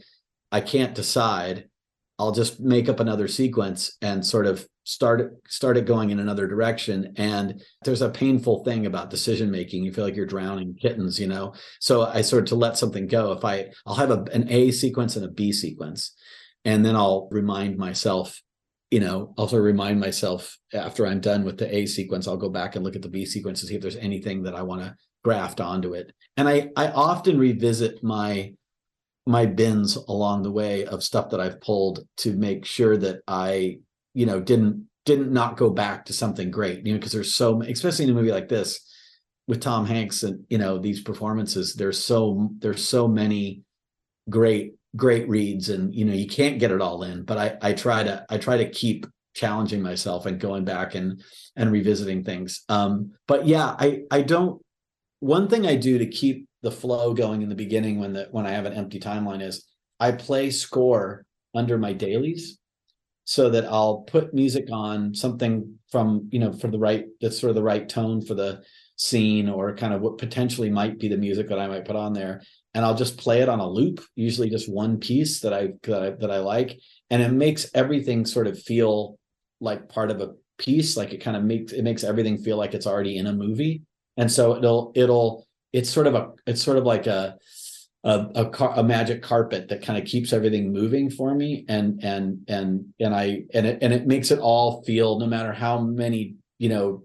[0.50, 1.68] I can't decide.
[2.18, 6.20] I'll just make up another sequence and sort of start it, start it going in
[6.20, 7.12] another direction.
[7.16, 9.84] And there's a painful thing about decision making.
[9.84, 11.54] You feel like you're drowning kittens, you know.
[11.80, 13.32] So I sort of to let something go.
[13.32, 16.14] If I I'll have a, an A sequence and a B sequence,
[16.64, 18.40] and then I'll remind myself,
[18.90, 22.76] you know, also remind myself after I'm done with the A sequence, I'll go back
[22.76, 24.94] and look at the B sequence to see if there's anything that I want to
[25.24, 26.12] graft onto it.
[26.36, 28.54] And I I often revisit my
[29.26, 33.78] my bins along the way of stuff that I've pulled to make sure that I,
[34.14, 37.62] you know, didn't didn't not go back to something great, you know, because there's so
[37.62, 38.80] especially in a movie like this
[39.48, 43.62] with Tom Hanks and you know these performances, there's so there's so many
[44.30, 47.72] great great reads and you know you can't get it all in but i i
[47.72, 51.22] try to i try to keep challenging myself and going back and
[51.56, 52.62] and revisiting things.
[52.68, 54.60] Um but yeah i i don't
[55.20, 58.46] one thing i do to keep the flow going in the beginning when the when
[58.46, 59.64] i have an empty timeline is
[60.00, 61.24] i play score
[61.54, 62.58] under my dailies
[63.24, 67.50] so that i'll put music on something from you know for the right that's sort
[67.50, 68.62] of the right tone for the
[68.96, 72.12] scene or kind of what potentially might be the music that i might put on
[72.12, 72.42] there
[72.74, 76.02] and I'll just play it on a loop, usually just one piece that I that
[76.02, 76.78] I, that I like,
[77.10, 79.18] and it makes everything sort of feel
[79.60, 80.96] like part of a piece.
[80.96, 83.82] Like it kind of makes it makes everything feel like it's already in a movie,
[84.16, 87.36] and so it'll it'll it's sort of a it's sort of like a
[88.04, 92.02] a, a, car, a magic carpet that kind of keeps everything moving for me and
[92.02, 95.80] and and and I and it and it makes it all feel no matter how
[95.80, 97.04] many you know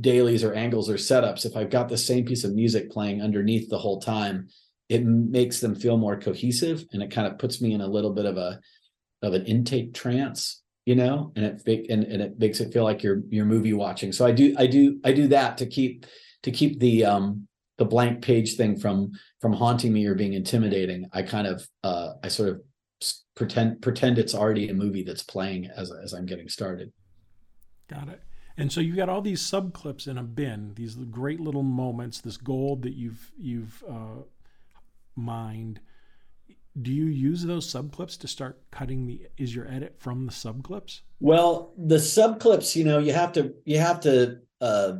[0.00, 3.70] dailies or angles or setups if I've got the same piece of music playing underneath
[3.70, 4.48] the whole time
[4.88, 8.12] it makes them feel more cohesive and it kind of puts me in a little
[8.12, 8.60] bit of a
[9.22, 13.02] of an intake trance you know and it and, and it makes it feel like
[13.02, 14.10] you're you're movie watching.
[14.10, 16.06] So I do I do I do that to keep
[16.44, 21.06] to keep the um the blank page thing from from haunting me or being intimidating.
[21.12, 22.62] I kind of uh i sort of
[23.34, 26.90] pretend pretend it's already a movie that's playing as as i'm getting started.
[27.90, 28.22] Got it
[28.58, 32.20] and so you've got all these sub clips in a bin these great little moments
[32.20, 34.22] this gold that you've you've uh,
[35.16, 35.80] mined.
[36.80, 40.32] Do you use those sub clips to start cutting the is your edit from the
[40.32, 44.92] sub clips well the sub clips you know you have to you have to uh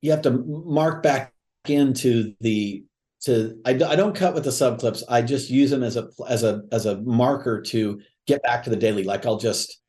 [0.00, 1.32] you have to mark back
[1.68, 2.84] into the
[3.20, 6.08] to I, I don't cut with the sub clips i just use them as a
[6.28, 9.04] as a as a marker to get back to the daily.
[9.04, 9.81] Like i'll just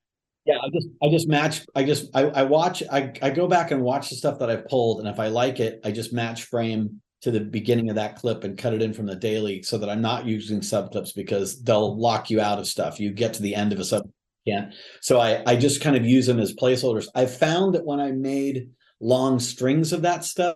[0.45, 3.71] yeah i just i just match i just i, I watch I, I go back
[3.71, 6.45] and watch the stuff that i've pulled and if i like it i just match
[6.45, 9.77] frame to the beginning of that clip and cut it in from the daily so
[9.77, 12.99] that i'm not using sub clips because they'll lock you out of stuff.
[12.99, 14.09] You get to the end of a sub
[14.45, 14.71] yeah
[15.01, 17.07] so i i just kind of use them as placeholders.
[17.15, 18.69] I've found that when i made
[18.99, 20.55] long strings of that stuff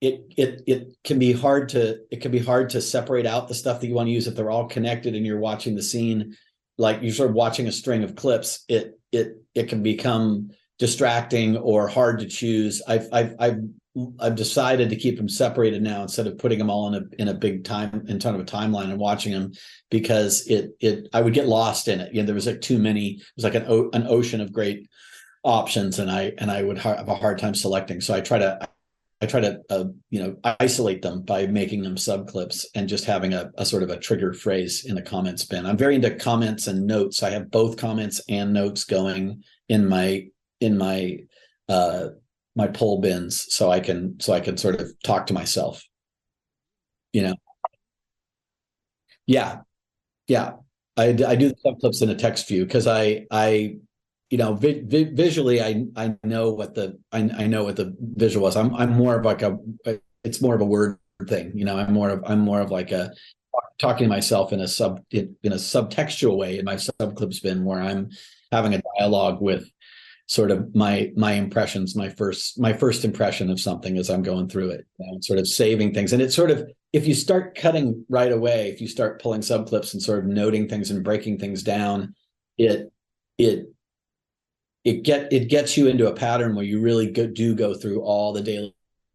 [0.00, 3.54] it it it can be hard to it can be hard to separate out the
[3.54, 6.36] stuff that you want to use if they're all connected and you're watching the scene
[6.78, 11.56] like you're sort of watching a string of clips it it it can become distracting
[11.56, 13.58] or hard to choose i've i've i've
[14.20, 17.28] I've decided to keep them separated now instead of putting them all in a in
[17.28, 19.52] a big time in front of a timeline and watching them
[19.90, 22.14] because it it I would get lost in it.
[22.14, 23.14] You know, there was like too many.
[23.14, 24.88] It was like an an ocean of great
[25.42, 28.00] options, and I and I would have a hard time selecting.
[28.00, 28.68] So I try to
[29.20, 33.04] I try to uh, you know isolate them by making them sub clips and just
[33.04, 35.66] having a, a, sort of a trigger phrase in the comments bin.
[35.66, 37.22] I'm very into comments and notes.
[37.22, 40.26] I have both comments and notes going in my
[40.60, 41.18] in my
[41.68, 42.08] uh,
[42.54, 45.84] my pull bins, so I can so I can sort of talk to myself.
[47.12, 47.34] You know.
[49.26, 49.60] Yeah,
[50.28, 50.52] yeah.
[50.96, 53.78] I, I do the sub clips in a text view because I I
[54.30, 57.94] you know, vi- vi- visually, I I know what the I, I know what the
[57.98, 58.56] visual was.
[58.56, 59.58] I'm I'm more of like a
[60.24, 61.52] it's more of a word thing.
[61.54, 63.12] You know, I'm more of I'm more of like a
[63.78, 67.80] talking to myself in a sub in, a subtextual way in my subclips bin where
[67.80, 68.10] I'm
[68.52, 69.70] having a dialogue with
[70.26, 74.46] sort of my my impressions my first my first impression of something as i'm going
[74.46, 77.54] through it you know, sort of saving things and it's sort of if you start
[77.54, 81.38] cutting right away if you start pulling subclips and sort of noting things and breaking
[81.38, 82.14] things down
[82.58, 82.92] it
[83.38, 83.68] it
[84.88, 88.00] it get it gets you into a pattern where you really go, do go through
[88.00, 88.72] all the dailies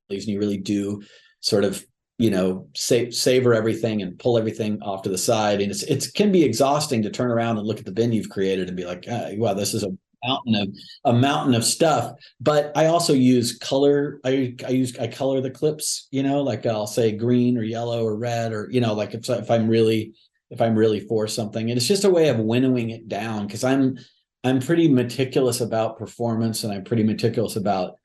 [0.10, 1.02] and you really do
[1.40, 1.84] sort of
[2.20, 5.62] you know sa- savor everything and pull everything off to the side.
[5.62, 8.30] And it's it can be exhausting to turn around and look at the bin you've
[8.30, 9.90] created and be like oh, wow this is a
[10.26, 10.70] mountain of
[11.06, 12.14] a mountain of stuff.
[12.40, 16.66] But i also use color i i use i color the clips you know like
[16.66, 20.14] i'll say green or yellow or red or you know like if, if i'm really
[20.52, 21.70] if i'm really for something.
[21.70, 23.98] And it's just a way of winnowing it down because i'm
[24.44, 27.98] I'm pretty meticulous about performance, and I'm pretty meticulous about,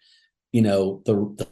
[0.53, 1.47] you know, the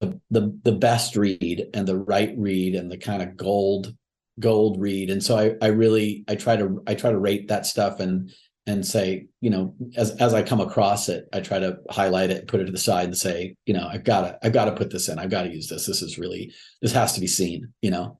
[0.00, 3.94] the the, the best read and the right read and the kind of gold
[4.38, 5.10] gold read.
[5.10, 8.30] And so I I really I try to I try to rate that stuff and
[8.66, 12.48] and say, you know, as as I come across it, I try to highlight it,
[12.48, 14.72] put it to the side, and say, you know, I've got to I've got to
[14.72, 15.18] put this in.
[15.18, 15.86] I've got to use this.
[15.86, 17.72] This is really this has to be seen.
[17.80, 18.18] You know,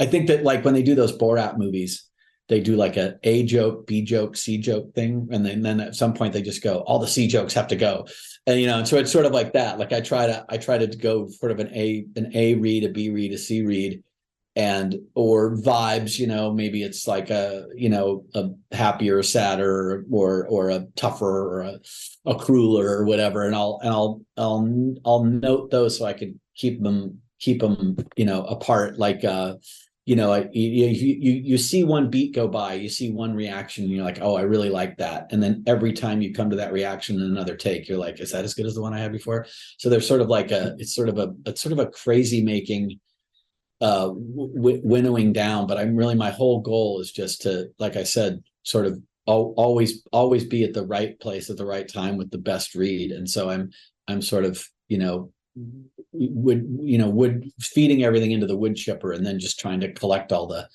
[0.00, 2.07] I think that like when they do those Borat movies
[2.48, 5.94] they do like a A joke, B joke, C joke thing, and then, then at
[5.94, 8.06] some point they just go, all the C jokes have to go,
[8.46, 9.78] and you know, so it's sort of like that.
[9.78, 12.84] Like I try to, I try to go sort of an A, an A read,
[12.84, 14.02] a B read, a C read,
[14.56, 16.18] and or vibes.
[16.18, 21.26] You know, maybe it's like a, you know, a happier, sadder, or or a tougher,
[21.26, 21.80] or a,
[22.24, 23.44] a crueler, or whatever.
[23.44, 27.96] And I'll and I'll I'll I'll note those so I can keep them keep them
[28.16, 28.98] you know apart.
[28.98, 29.56] Like uh
[30.08, 33.92] you know, you, you you see one beat go by, you see one reaction, and
[33.92, 35.30] you're like, oh, I really like that.
[35.30, 38.32] And then every time you come to that reaction in another take, you're like, is
[38.32, 39.46] that as good as the one I had before?
[39.76, 42.42] So there's sort of like a, it's sort of a, it's sort of a crazy
[42.42, 43.00] making,
[43.82, 45.66] uh, w- winnowing down.
[45.66, 50.08] But I'm really, my whole goal is just to, like I said, sort of always,
[50.10, 53.10] always be at the right place at the right time with the best read.
[53.10, 53.72] And so I'm,
[54.08, 55.32] I'm sort of, you know,
[56.12, 59.92] wood you know wood feeding everything into the wood chipper and then just trying to
[59.92, 60.68] collect all the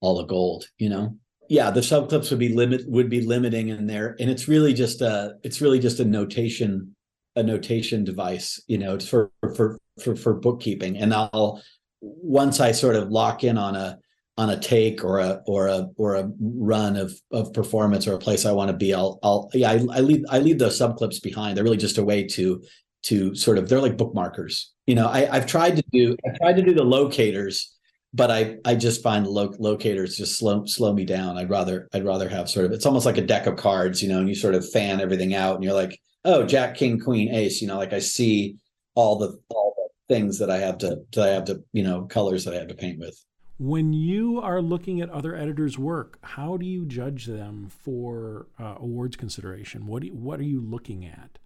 [0.00, 1.16] all the gold you know?
[1.48, 5.00] Yeah the subclips would be limit would be limiting in there and it's really just
[5.00, 6.94] a it's really just a notation
[7.36, 10.98] a notation device you know for for for for bookkeeping.
[10.98, 11.62] And i'll
[12.00, 13.98] once i sort of lock in on a
[14.38, 18.18] on a take or a or a or a run of of performance or a
[18.18, 21.22] place i want to be i'll i'll yeah I, I leave i leave those subclips
[21.22, 21.56] behind.
[21.56, 22.62] They're really just a way to
[23.06, 26.56] to sort of they're like bookmarkers you know I, i've tried to do i tried
[26.56, 27.76] to do the locators
[28.16, 31.36] but I I just find lo- locators just slow slow me down.
[31.36, 34.08] I'd rather I'd rather have sort of it's almost like a deck of cards, you
[34.08, 37.34] know, and you sort of fan everything out, and you're like, oh, Jack, King, Queen,
[37.34, 38.56] Ace, you know, like I see
[38.94, 42.06] all the all the things that I have to that I have to you know
[42.06, 43.22] colors that I have to paint with.
[43.58, 48.74] When you are looking at other editors' work, how do you judge them for uh,
[48.78, 49.86] awards consideration?
[49.86, 51.38] What you, what are you looking at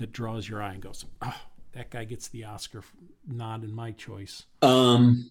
[0.00, 1.40] that draws your eye and goes, oh,
[1.72, 2.82] that guy gets the Oscar
[3.26, 4.44] nod in my choice?
[4.60, 5.30] Um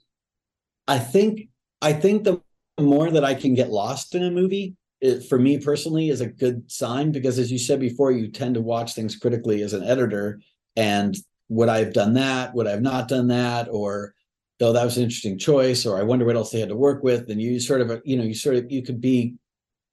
[0.87, 1.49] I think
[1.81, 2.41] I think the
[2.79, 6.27] more that I can get lost in a movie, it, for me personally, is a
[6.27, 9.83] good sign because, as you said before, you tend to watch things critically as an
[9.83, 10.41] editor.
[10.75, 11.15] And
[11.49, 12.53] would I have done that?
[12.53, 13.67] Would I have not done that?
[13.69, 14.13] Or
[14.59, 17.03] though that was an interesting choice, or I wonder what else they had to work
[17.03, 17.29] with.
[17.29, 19.35] And you sort of, you know, you sort of you could be,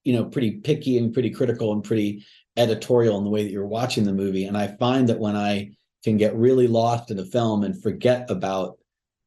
[0.05, 2.25] you know, pretty picky and pretty critical and pretty
[2.57, 4.45] editorial in the way that you're watching the movie.
[4.45, 5.71] And I find that when I
[6.05, 8.79] can get really lost in a film and forget about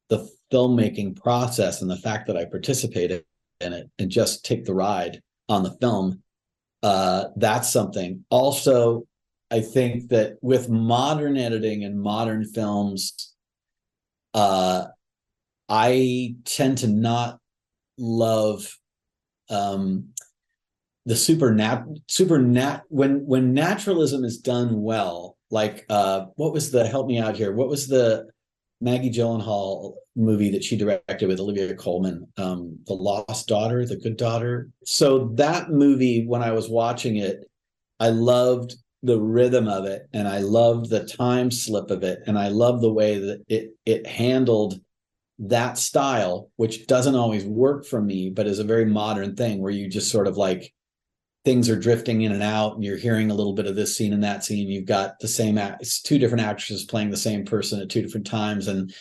[0.08, 3.24] the filmmaking process and the fact that I participated
[3.60, 6.22] in it and just take the ride on the film,
[6.82, 8.24] uh, that's something.
[8.30, 9.06] Also,
[9.50, 13.34] I think that with modern editing and modern films,
[14.34, 14.86] uh,
[15.68, 17.38] I tend to not
[17.98, 18.76] love
[19.48, 20.08] um,
[21.06, 25.36] the super nat super nat when when naturalism is done well.
[25.50, 27.52] Like uh, what was the help me out here?
[27.52, 28.28] What was the
[28.80, 34.16] Maggie Gyllenhaal movie that she directed with Olivia Colman, um, The Lost Daughter, The Good
[34.16, 34.70] Daughter.
[34.84, 37.44] So that movie, when I was watching it,
[37.98, 42.20] I loved the rhythm of it and I loved the time slip of it.
[42.26, 44.80] And I love the way that it it handled
[45.38, 49.72] that style, which doesn't always work for me, but is a very modern thing where
[49.72, 50.72] you just sort of like
[51.44, 54.12] things are drifting in and out and you're hearing a little bit of this scene
[54.12, 57.80] and that scene you've got the same it's two different actresses playing the same person
[57.80, 58.92] at two different times and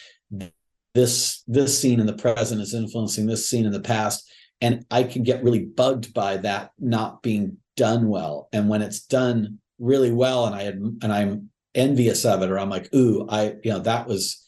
[0.96, 4.30] this this scene in the present is influencing this scene in the past
[4.62, 9.02] and i can get really bugged by that not being done well and when it's
[9.02, 13.54] done really well and i and i'm envious of it or i'm like ooh i
[13.64, 14.46] you know that was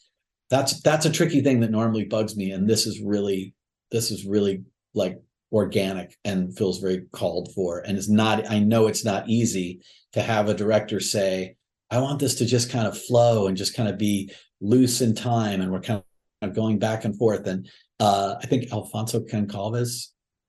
[0.50, 3.54] that's that's a tricky thing that normally bugs me and this is really
[3.90, 4.62] this is really
[4.94, 5.18] like
[5.52, 7.80] organic and feels very called for.
[7.80, 9.82] And it's not i know it's not easy
[10.12, 11.56] to have a director say
[11.90, 15.14] i want this to just kind of flow and just kind of be loose in
[15.14, 16.02] time and we're kind
[16.42, 17.46] of going back and forth.
[17.46, 17.68] And
[18.00, 20.08] uh, i think Affonso Gonçalves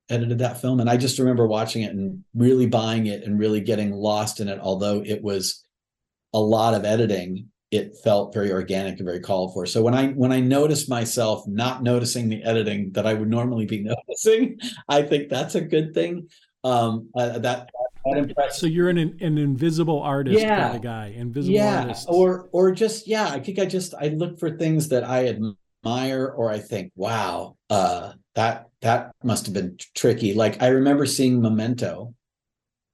[0.10, 3.62] edited that film and i just remember watching it and really buying it and really
[3.62, 5.64] getting lost in it although it was
[6.34, 9.65] a lot of editing it felt very organic and very called for.
[9.65, 13.65] So when I when I noticed myself not noticing the editing that I would normally
[13.65, 16.30] be noticing, I think that's a good thing.
[16.63, 17.71] Um, uh, that
[18.05, 18.59] that impressed.
[18.59, 20.65] So you're an an invisible artist yeah.
[20.65, 21.82] kind of guy, invisible yeah.
[21.82, 22.05] artist.
[22.09, 23.28] or or just yeah.
[23.28, 27.57] I think I just I look for things that I admire or I think, wow,
[27.71, 30.36] uh, that that must have been tricky.
[30.36, 32.13] Like I remember seeing Memento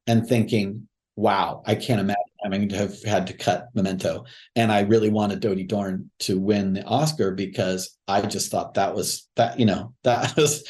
[0.07, 4.25] and thinking, wow, I can't imagine having to have had to cut Memento.
[4.55, 8.95] And I really wanted Dodie Dorn to win the Oscar because I just thought that
[8.95, 10.63] was that, you know, that was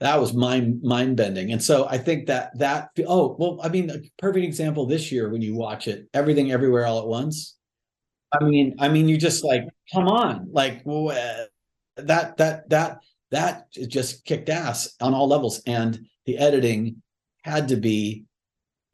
[0.00, 1.52] that was mind mind bending.
[1.52, 5.30] And so I think that that oh well, I mean, a perfect example this year
[5.30, 7.56] when you watch it, everything everywhere all at once.
[8.38, 9.64] I mean, I mean, you just like,
[9.94, 12.98] come on, like that that that
[13.30, 15.62] that just kicked ass on all levels.
[15.66, 17.02] And the editing
[17.42, 18.24] had to be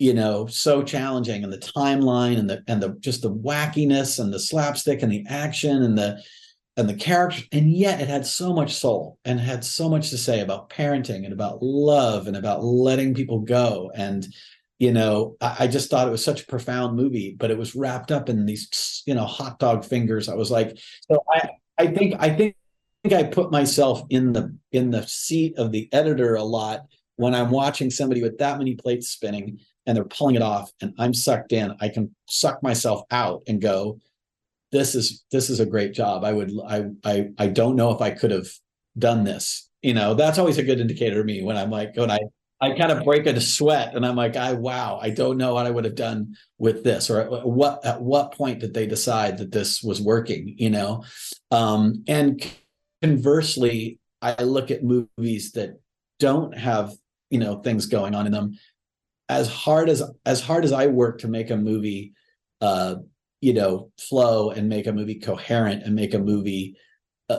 [0.03, 4.33] you know so challenging and the timeline and the and the just the wackiness and
[4.33, 6.21] the slapstick and the action and the
[6.77, 10.19] and the character and yet it had so much soul and had so much to
[10.19, 14.27] say about parenting and about love and about letting people go and
[14.81, 17.77] you know I, I just thought it was such a profound movie but it was
[17.77, 20.29] wrapped up in these you know hot dog fingers.
[20.29, 20.79] I was like
[21.09, 21.49] so i
[21.79, 22.57] i think i think
[23.05, 26.87] I put myself in the in the seat of the editor a lot
[27.17, 30.95] when I'm watching somebody with that many plates spinning and they're pulling it off and
[30.99, 33.99] I'm sucked in, I can suck myself out and go,
[34.71, 36.25] this is this is a great job.
[36.25, 38.49] I would I I I don't know if I could have
[38.99, 39.69] done this.
[39.83, 42.21] You know, that's always a good indicator to me when I'm like when I
[42.63, 45.67] I kind of break a sweat and I'm like, I wow, I don't know what
[45.67, 49.39] I would have done with this, or at what at what point did they decide
[49.39, 51.05] that this was working, you know?
[51.51, 52.41] Um, and
[53.03, 55.81] conversely, I look at movies that
[56.21, 56.93] don't have
[57.31, 58.57] you know things going on in them.
[59.39, 62.13] As hard as as hard as I work to make a movie,
[62.61, 62.97] uh,
[63.41, 66.77] you know, flow and make a movie coherent and make a movie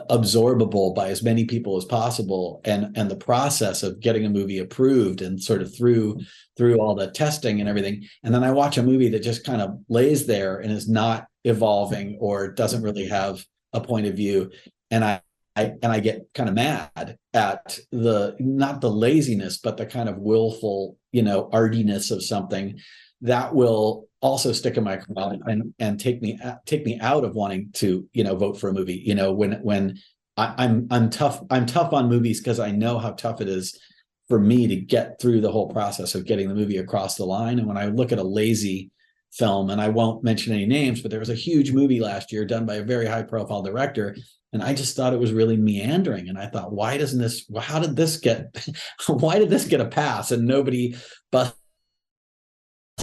[0.10, 4.60] absorbable by as many people as possible and and the process of getting a movie
[4.60, 6.20] approved and sort of through
[6.58, 8.04] through all the testing and everything.
[8.24, 11.28] And then i watch a movie that just kind of lays there and is not
[11.44, 14.52] evolving or doesn't really have a point of view.
[14.92, 15.22] And i,
[15.56, 20.10] I and i get kind of mad at the not the laziness but the kind
[20.10, 22.78] of willful you know artiness of something
[23.22, 27.36] that will also stick in my craw and and take me take me out of
[27.36, 29.02] wanting to you know vote for a movie.
[29.06, 29.98] You know when when
[30.36, 33.48] I, am I'm, I'm tough I'm tough on movies because I know how tough it
[33.48, 33.80] is
[34.28, 37.60] for me to get through the whole process of getting the movie across the line.
[37.60, 38.92] And when I look at a lazy
[39.34, 42.46] film and I won't mention any names but there was a huge movie last year
[42.46, 44.16] done by a very high profile director
[44.54, 47.80] and I just thought it was really meandering and I thought why doesn't this how
[47.80, 48.56] did this get
[49.08, 50.96] why did this get a pass and nobody
[51.32, 51.56] but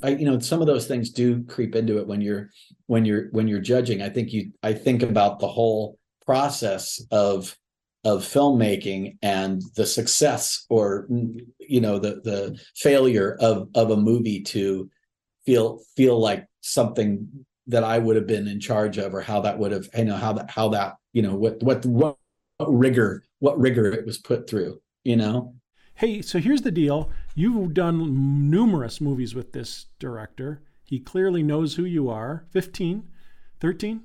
[0.03, 2.51] I, you know, some of those things do creep into it when you're
[2.87, 4.03] when you're when you're judging.
[4.03, 7.57] I think you I think about the whole process of
[8.05, 11.07] of filmmaking and the success or
[11.59, 14.89] you know the the failure of of a movie to
[15.45, 17.29] feel feel like something
[17.67, 20.17] that I would have been in charge of or how that would have you know
[20.17, 22.17] how that how that you know what what what
[22.67, 25.55] rigor what rigor it was put through you know
[26.01, 27.11] hey, so here's the deal.
[27.35, 30.63] You've done numerous movies with this director.
[30.83, 32.47] He clearly knows who you are.
[32.53, 33.07] 15,
[33.61, 34.01] 13,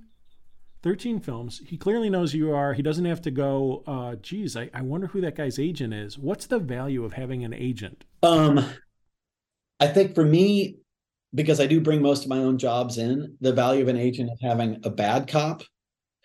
[0.83, 1.61] 13 films.
[1.65, 2.73] He clearly knows who you are.
[2.73, 6.17] He doesn't have to go, uh, geez, I, I wonder who that guy's agent is.
[6.17, 8.03] What's the value of having an agent?
[8.21, 8.65] Um,
[9.79, 10.79] I think for me,
[11.35, 14.31] because I do bring most of my own jobs in, the value of an agent
[14.31, 15.63] is having a bad cop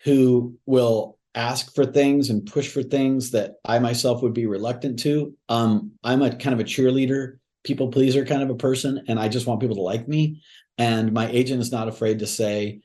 [0.04, 5.00] who will ask for things and push for things that I myself would be reluctant
[5.00, 5.34] to.
[5.48, 9.28] Um, I'm a kind of a cheerleader, people pleaser kind of a person, and I
[9.28, 10.42] just want people to like me.
[10.78, 12.80] And my agent is not afraid to say,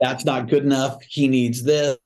[0.00, 1.02] that's not good enough.
[1.08, 1.98] He needs this.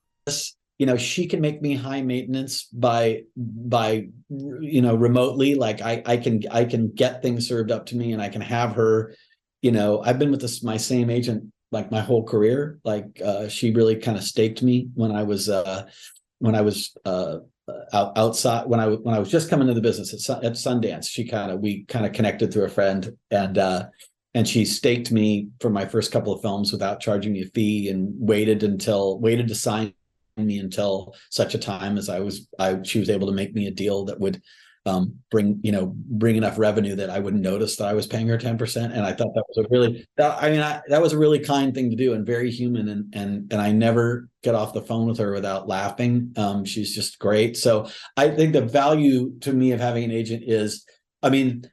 [0.77, 5.55] You know, she can make me high maintenance by by you know remotely.
[5.55, 8.41] Like I I can I can get things served up to me and I can
[8.41, 9.13] have her.
[9.61, 12.79] You know, I've been with this my same agent like my whole career.
[12.83, 15.87] Like uh, she really kind of staked me when I was uh,
[16.39, 17.37] when I was uh,
[17.93, 21.09] out, outside when I when I was just coming to the business at, at Sundance.
[21.09, 23.85] She kind of we kind of connected through a friend and uh,
[24.33, 27.89] and she staked me for my first couple of films without charging me a fee
[27.89, 29.93] and waited until waited to sign
[30.37, 33.67] me until such a time as I was I she was able to make me
[33.67, 34.41] a deal that would
[34.85, 38.27] um, bring you know bring enough revenue that I wouldn't notice that I was paying
[38.27, 38.93] her ten percent.
[38.93, 41.39] And I thought that was a really that, I mean I, that was a really
[41.39, 42.89] kind thing to do and very human.
[42.89, 46.33] And and and I never get off the phone with her without laughing.
[46.35, 47.57] Um, she's just great.
[47.57, 50.85] So I think the value to me of having an agent is,
[51.21, 51.69] I mean,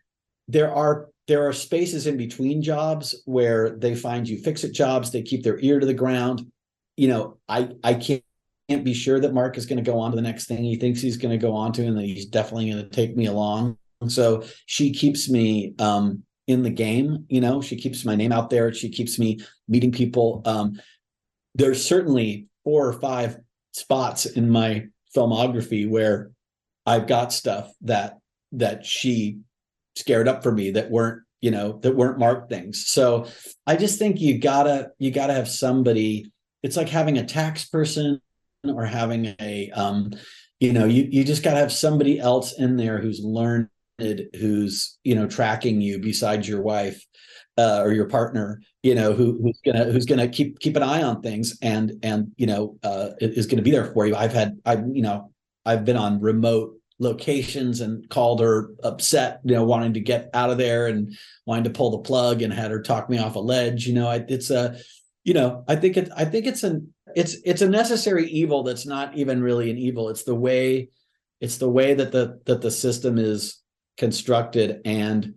[0.46, 5.10] there are there are spaces in between jobs where they find you fix it jobs.
[5.10, 6.50] They keep their ear to the ground.
[6.96, 8.22] You know, I I can't
[8.68, 10.76] can't be sure that Marc is going to go on to the next thing he
[10.76, 13.26] thinks he's going to go on to, and that he's definitely going to take me
[13.26, 13.78] along.
[14.06, 17.24] So she keeps me um, in the game.
[17.28, 18.72] You know, she keeps my name out there.
[18.72, 20.42] She keeps me meeting people.
[20.44, 20.80] Um,
[21.54, 23.38] there's certainly four or five
[23.72, 26.30] spots in my filmography where
[26.86, 28.18] I've got stuff that
[28.52, 29.40] that she
[29.96, 32.86] scared up for me that weren't you know that weren't marked things.
[32.86, 33.26] So
[33.66, 36.30] I just think you gotta you gotta have somebody.
[36.62, 38.20] It's like having a tax person
[38.70, 40.12] or having a um,
[40.60, 44.98] you know you you just got to have somebody else in there who's learned who's
[45.04, 47.04] you know tracking you besides your wife
[47.56, 51.02] uh, or your partner you know who, who's gonna who's gonna keep keep an eye
[51.02, 54.14] on things and and you know uh, is gonna be there for you.
[54.14, 55.32] I've had i you know
[55.66, 60.50] i've been on remote locations and called her upset you know wanting to get out
[60.50, 61.16] of there and
[61.46, 64.10] wanting to pull the plug and had her talk me off a ledge you know
[64.28, 64.78] it's a
[65.24, 68.86] you know i think it i think it's an it's it's a necessary evil that's
[68.86, 70.08] not even really an evil.
[70.08, 70.90] It's the way
[71.40, 73.62] it's the way that the that the system is
[73.96, 75.34] constructed and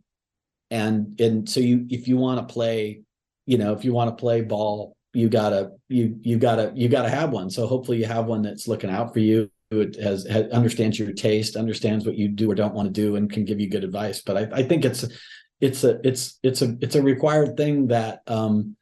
[0.70, 3.02] and and so you if you want to play
[3.46, 7.10] you know if you want to play ball you gotta you you gotta you gotta
[7.10, 7.50] have one.
[7.50, 9.50] So hopefully you have one that's looking out for you.
[9.72, 13.16] It has, has understands your taste understands what you do or don't want to do
[13.16, 14.22] and can give you good advice.
[14.22, 15.06] But i, I think it's
[15.60, 18.76] it's a it's it's a it's a required thing that um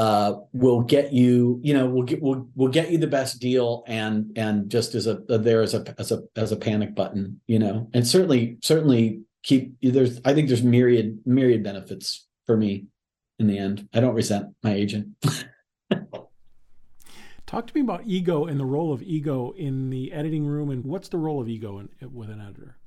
[0.00, 3.84] uh, will get you, you know, will get will will get you the best deal
[3.86, 7.58] and and just as a, there as a as a as a panic button, you
[7.58, 12.86] know, and certainly certainly keep there's i think there's myriad myriad benefits for me
[13.38, 13.90] in the end.
[13.92, 15.08] I don't resent my agent.
[17.46, 20.82] Talk to me about ego and the role of ego in the editing room and
[20.82, 22.78] what's the role of ego in, with an editor?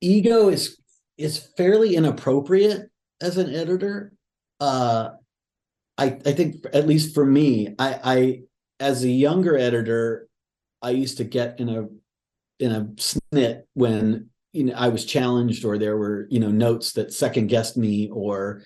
[0.00, 0.78] Ego is
[1.18, 2.88] is fairly inappropriate
[3.20, 4.14] as an editor.
[4.60, 5.10] Uh
[5.98, 8.40] i i think at least for me i i
[8.80, 10.28] as a younger editor
[10.82, 11.86] i used to get in a
[12.58, 16.92] in a snit when you know I was challenged or there were you know notes
[16.92, 18.62] that second guessed me or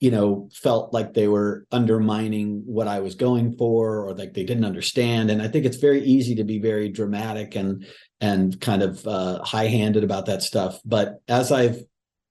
[0.00, 4.44] you know felt like they were undermining what I was going for or like they
[4.44, 5.30] didn't understand.
[5.30, 7.86] And I think it's very easy to be very dramatic and
[8.20, 10.80] and kind of uh, high-handed about that stuff.
[10.84, 11.80] But as I've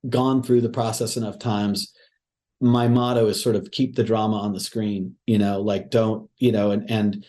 [0.08, 1.92] gone through the process enough times
[2.60, 6.28] my motto is sort of keep the drama on the screen you know like don't
[6.38, 7.24] you know and and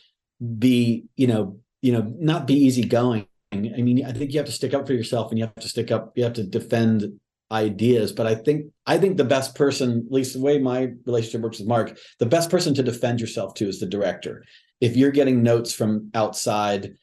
[0.57, 4.51] be you know you know not be easygoing I mean, I think you have to
[4.51, 7.19] stick up for yourself and you have to stick up, you have to defend
[7.51, 8.11] ideas.
[8.11, 11.59] But I think I think the best person, at least the way my relationship works
[11.59, 14.43] with Marc, the best person to defend yourself to is the director.
[14.81, 16.93] If you're getting notes from outside,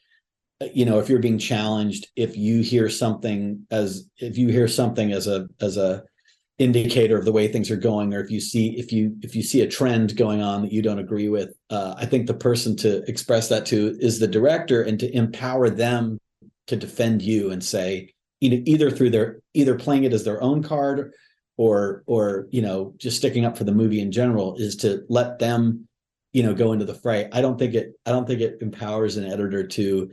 [0.73, 5.13] you know, if you're being challenged, if you hear something as if you hear something
[5.13, 6.05] as a as a
[6.59, 9.43] indicator of the way things are going or if you see if you if you
[9.43, 12.75] see a trend going on that you don't agree with uh, i think the person
[12.75, 16.19] to express that to is the director and to empower them
[16.67, 18.11] to defend you and say
[18.41, 21.13] you know either through their either playing it as their own card
[21.57, 25.39] or or you know just sticking up for the movie in general is to let
[25.39, 25.87] them
[26.33, 27.29] you know go into the fray.
[27.33, 30.11] I don't think it i don't think it empowers an editor to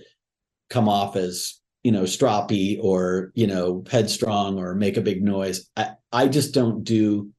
[0.69, 5.69] come off as you know stroppy or you know headstrong or make a big noise.
[5.75, 7.29] I i just don't do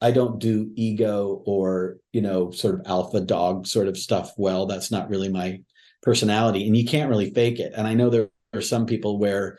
[0.00, 4.66] i don't do ego or you know sort of alpha dog sort of stuff well.
[4.66, 5.60] That's not really my
[6.02, 7.72] personality and you can't really fake it.
[7.74, 9.58] And i know there are some people where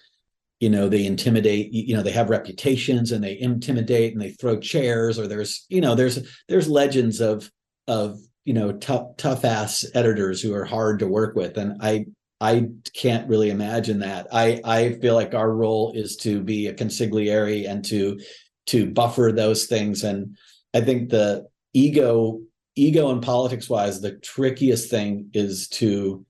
[0.60, 4.60] you know they intimidate you know they have reputations and they intimidate and they throw
[4.60, 7.52] chairs or there's you know there's there's legends of
[7.88, 12.06] of you know tough tough ass editors who are hard to work with and i
[12.42, 14.28] i can't really imagine that.
[14.32, 18.20] I i feel like our role is to be a consigliere and to
[18.68, 20.04] to buffer those things.
[20.04, 20.38] And
[20.74, 22.42] i think the ego
[22.76, 26.26] ego and politics wise the trickiest thing is to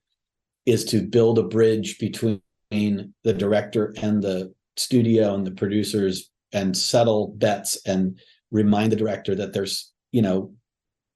[0.65, 2.41] is to build a bridge between
[2.71, 8.19] the director and the studio and the producers and settle bets and
[8.51, 10.53] remind the director that there's you know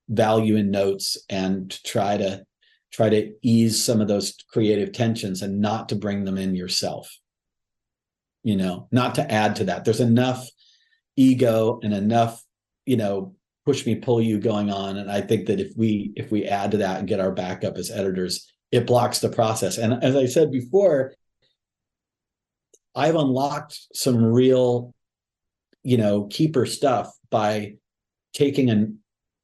[0.10, 2.44] value in notes and try to
[2.92, 7.18] try to ease some of those creative tensions and not to bring them in yourself.
[8.44, 9.86] You know not to add to that.
[9.86, 10.48] There's enough
[11.22, 12.44] ego and enough
[12.86, 13.36] you know
[13.66, 16.72] push me pull you going on and i think that if we if we add
[16.72, 20.26] to that and get our backup as editors it blocks the process and as i
[20.26, 21.14] said before
[22.96, 24.94] I've unlocked some real,
[25.84, 27.76] you know, keeper stuff by
[28.34, 29.00] taking an,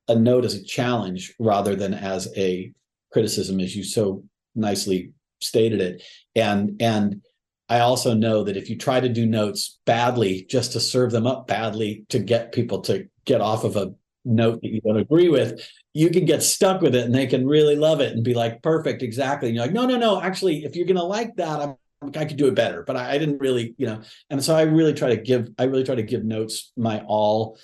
[0.07, 2.73] a note as a challenge rather than as a
[3.11, 4.23] criticism, as you so
[4.55, 6.03] nicely stated it.
[6.35, 7.21] And and
[7.69, 11.27] I also know that if you try to do notes badly just to serve them
[11.27, 15.29] up badly to get people to get off of a note that you don't agree
[15.29, 15.61] with,
[15.93, 18.61] you can get stuck with it and they can really love it and be like,
[18.61, 19.49] perfect, exactly.
[19.49, 20.21] And you're like, no, no, no.
[20.21, 21.75] Actually, if you're gonna like that, I'm
[22.15, 24.01] I could do it better, but I, I, didn't really, you know.
[24.29, 27.57] And so I really try to give, I really try to give notes my all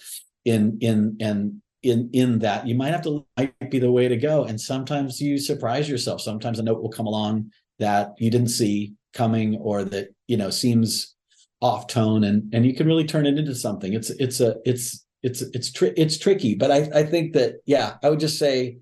[0.44, 4.18] in in and in in that you might have to might be the way to
[4.18, 4.46] go.
[4.46, 6.22] And sometimes you surprise yourself.
[6.22, 10.50] Sometimes a note will come along that you didn't see coming or that you know
[10.50, 11.16] seems
[11.62, 13.94] off tone, and and you can really turn it into something.
[13.94, 17.96] It's it's a it's it's it's tri- it's tricky, but I I think that yeah,
[18.04, 18.78] I would just say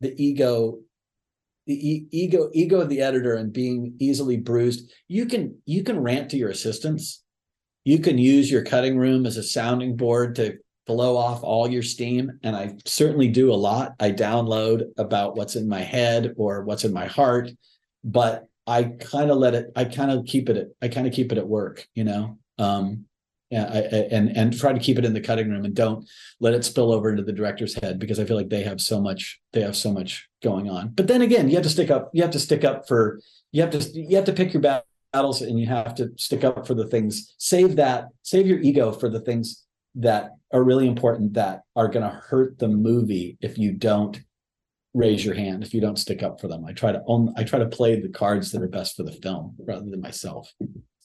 [0.00, 0.78] the ego
[1.66, 4.92] the e- ego ego of the editor and being easily bruised.
[5.08, 7.22] You can you can rant to your assistants.
[7.84, 11.82] You can use your cutting room as a sounding board to blow off all your
[11.82, 13.92] steam and i certainly do a lot.
[14.00, 17.50] I download about what's in my head or what's in my heart
[18.04, 21.12] but i kind of let it i kind of keep it at, i kind of
[21.12, 23.04] keep it at work you know um
[23.50, 26.08] yeah, I, I, and and try to keep it in the cutting room and don't
[26.38, 29.00] let it spill over into the director's head because I feel like they have so
[29.00, 30.90] much they have so much going on.
[30.90, 32.10] But then again, you have to stick up.
[32.12, 33.20] You have to stick up for
[33.50, 36.64] you have to you have to pick your battles and you have to stick up
[36.64, 37.34] for the things.
[37.38, 38.08] Save that.
[38.22, 39.64] Save your ego for the things
[39.96, 44.20] that are really important that are going to hurt the movie if you don't
[44.94, 46.64] raise your hand if you don't stick up for them.
[46.64, 49.12] I try to own, I try to play the cards that are best for the
[49.12, 50.52] film rather than myself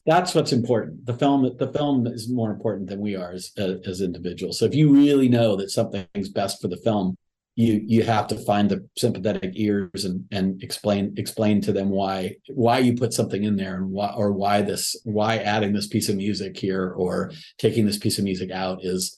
[0.05, 1.05] that's what's important.
[1.05, 4.59] The film, the film is more important than we are as as individuals.
[4.59, 7.17] So if you really know that something's best for the film,
[7.55, 12.35] you you have to find the sympathetic ears and and explain explain to them why
[12.49, 16.09] why you put something in there and why or why this why adding this piece
[16.09, 19.17] of music here or taking this piece of music out is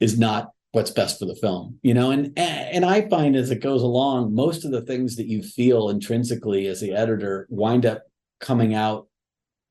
[0.00, 2.10] is not what's best for the film you know?
[2.10, 5.88] And and i find as it goes along most of the things that you feel
[5.88, 8.04] intrinsically as the editor wind up
[8.40, 9.06] coming out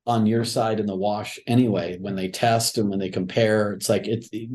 [0.06, 3.88] on your side in the wash anyway when they test and when they compare it's
[3.88, 4.48] like it's you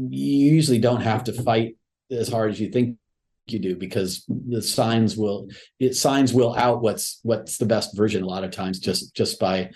[0.52, 1.76] usually don't have to fight
[2.12, 2.98] as hard as you think
[3.48, 5.50] you do because the signs will
[5.80, 9.40] it signs will out what's what's the best version a lot of times just just
[9.40, 9.70] by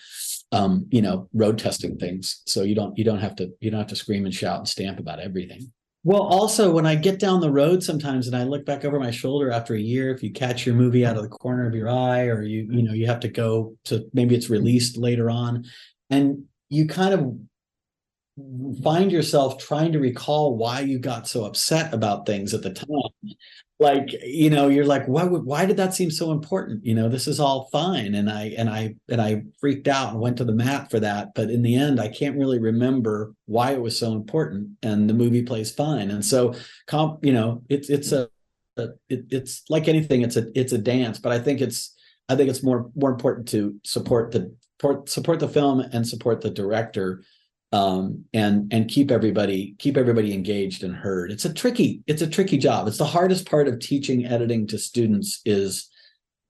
[0.52, 2.42] um you know road testing things.
[2.46, 4.68] So you don't you don't have to you don't have to scream and shout and
[4.68, 5.72] stamp about everything
[6.08, 9.12] well also when i get down the road sometimes and i look back over my
[9.12, 11.90] shoulder after a year if you catch your movie out of the corner of your
[11.90, 15.66] eye or you you know you have to go to maybe it's released later on
[16.10, 22.26] and you kind of find yourself trying to recall why you got so upset about
[22.26, 23.36] things at the time
[23.80, 26.84] like you know you're like why would why did that seem so important?
[26.86, 28.16] You know this is all fine.
[28.16, 31.36] And i and i and i freaked out and went to the mat for that.
[31.36, 35.14] But in the end i can't really remember why it was so important and the
[35.14, 36.10] movie plays fine.
[36.10, 36.56] And so
[36.88, 38.30] comp you know it's it's a,
[38.78, 41.20] it, it's like anything it's a it's a dance.
[41.20, 41.96] But i think it's
[42.30, 46.42] i think it's more more important to support the support, support the film and support
[46.42, 47.24] the director
[47.72, 51.32] um, and and keep everybody keep everybody engaged and heard.
[51.32, 52.88] It's a tricky it's a tricky job.
[52.88, 55.90] It's the hardest part of teaching editing to students is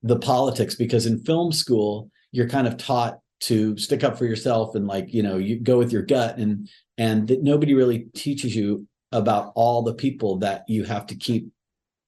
[0.04, 4.76] the politics because in film school you're kind of taught to stick up for yourself
[4.76, 8.56] and like you know you go with your gut and and that nobody really teaches
[8.56, 11.50] you about all the people that you have to keep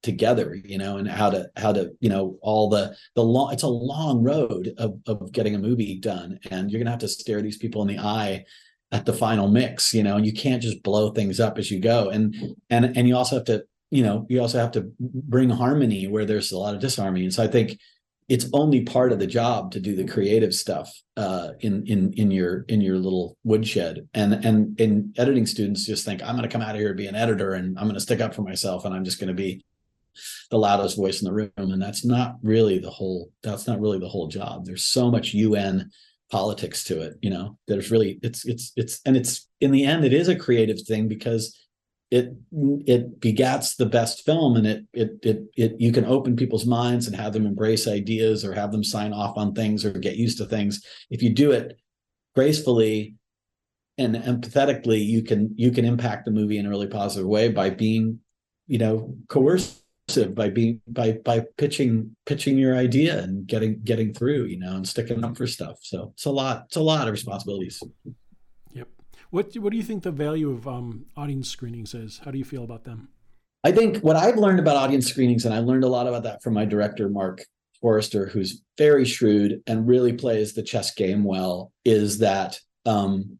[0.02, 3.64] together you know and how to how to you know all the the long it's
[3.64, 7.41] a long road of, of getting a movie done and you're gonna have to stare
[7.41, 8.44] these people in the eye
[8.91, 12.09] at the final mix you know you can't just blow things up as you go.
[12.09, 16.07] And and and you also have to you know you also have to bring harmony
[16.07, 17.25] where there's a lot of disharmony.
[17.25, 17.79] And so i think
[18.27, 22.29] it's only part of the job to do the creative stuff uh, in in in
[22.29, 24.07] your in your little woodshed.
[24.13, 26.97] And and and editing students just think i'm going to come out of here and
[26.97, 29.29] be an editor and i'm going to stick up for myself and i'm just going
[29.29, 29.63] to be
[30.49, 31.51] the loudest voice in the room.
[31.57, 34.65] And that's not really the whole that's not really the whole job.
[34.65, 35.89] There's so much un
[36.30, 40.06] politics to it you know there's really it's it's it's and it's in the end
[40.06, 41.57] it is a creative thing because
[42.11, 42.34] it
[42.88, 47.06] it begats the best film and it it it it you can open people's minds
[47.06, 50.39] and have them embrace ideas or have them sign off on things or get used
[50.39, 50.84] to things.
[51.11, 51.77] If you do it
[52.35, 53.15] gracefully
[53.99, 57.69] and empathetically you can you can impact the movie in a really positive way by
[57.69, 58.19] being
[58.65, 59.80] you know coercive
[60.18, 64.88] by being by by pitching pitching your idea and getting getting through you know and
[64.88, 65.80] sticking up for stuff.
[65.81, 67.81] So it's a lot it's a lot of responsibilities.
[68.73, 68.88] Yep.
[69.30, 72.22] What what do you think the value of um, audience screenings is?
[72.23, 73.10] How do you feel about them?
[73.64, 76.41] I think what i've learned about audience screenings and i learned a lot about that
[76.41, 77.44] from my director Marc
[77.81, 83.38] Forster who's very shrewd and really plays the chess game well is that um,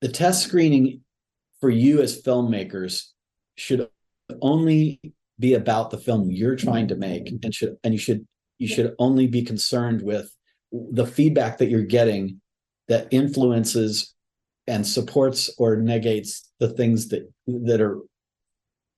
[0.00, 1.02] the test screening
[1.60, 3.06] for you as filmmakers
[3.56, 3.88] should
[4.40, 5.00] only
[5.38, 7.36] be about the film you're trying to make mm-hmm.
[7.42, 8.26] and should and you should
[8.58, 10.30] you should only be concerned with
[10.70, 12.40] the feedback that you're getting
[12.88, 14.14] that influences
[14.66, 18.00] and supports or negates the things that that are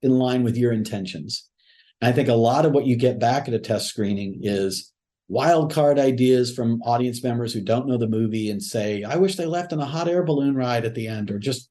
[0.02, 1.48] in line with your intentions.
[2.00, 4.92] And I think a lot of what you get back at a test screening is
[5.28, 9.36] wild card ideas from audience members who don't know the movie and say, I wish
[9.36, 11.68] they left on a hot air balloon ride at the end, or just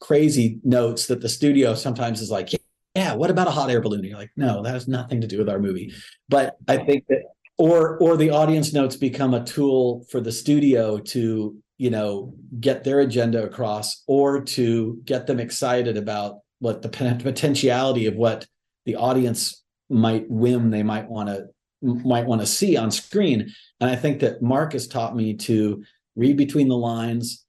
[0.00, 2.52] crazy notes that the studio sometimes is like,
[2.94, 4.00] yeah, what about a hot air balloon?
[4.00, 5.88] And you're like, no, that has nothing to do with our movie.
[5.88, 5.98] Mm-hmm.
[6.28, 7.22] But I think that
[7.58, 12.84] or or the audience notes become a tool for the studio to, you know, get
[12.84, 18.46] their agenda across or to get them excited about what the potentiality of what
[18.86, 21.46] the audience might whim they might want to
[21.82, 23.52] might want to see on screen.
[23.80, 25.84] And I think that Marc has taught me to
[26.16, 27.44] read between the lines,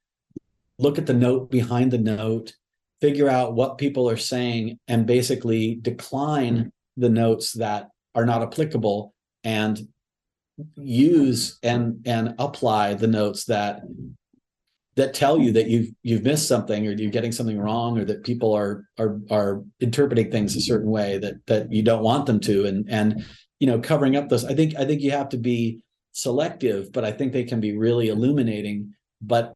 [0.77, 2.53] look at the note behind the note,
[3.01, 7.01] figure out what people are saying and basically decline mm-hmm.
[7.01, 9.13] the notes that are not applicable
[9.43, 9.87] and
[10.75, 13.81] use and and apply the notes that
[14.95, 18.23] that tell you that you've you've missed something or you're getting something wrong or that
[18.23, 22.39] people are are are interpreting things a certain way that that you don't want them
[22.41, 22.65] to.
[22.65, 23.25] And and
[23.59, 25.79] you know covering up those i think i think you have to be
[26.11, 28.93] selective but i think they can be really illuminating.
[29.21, 29.53] But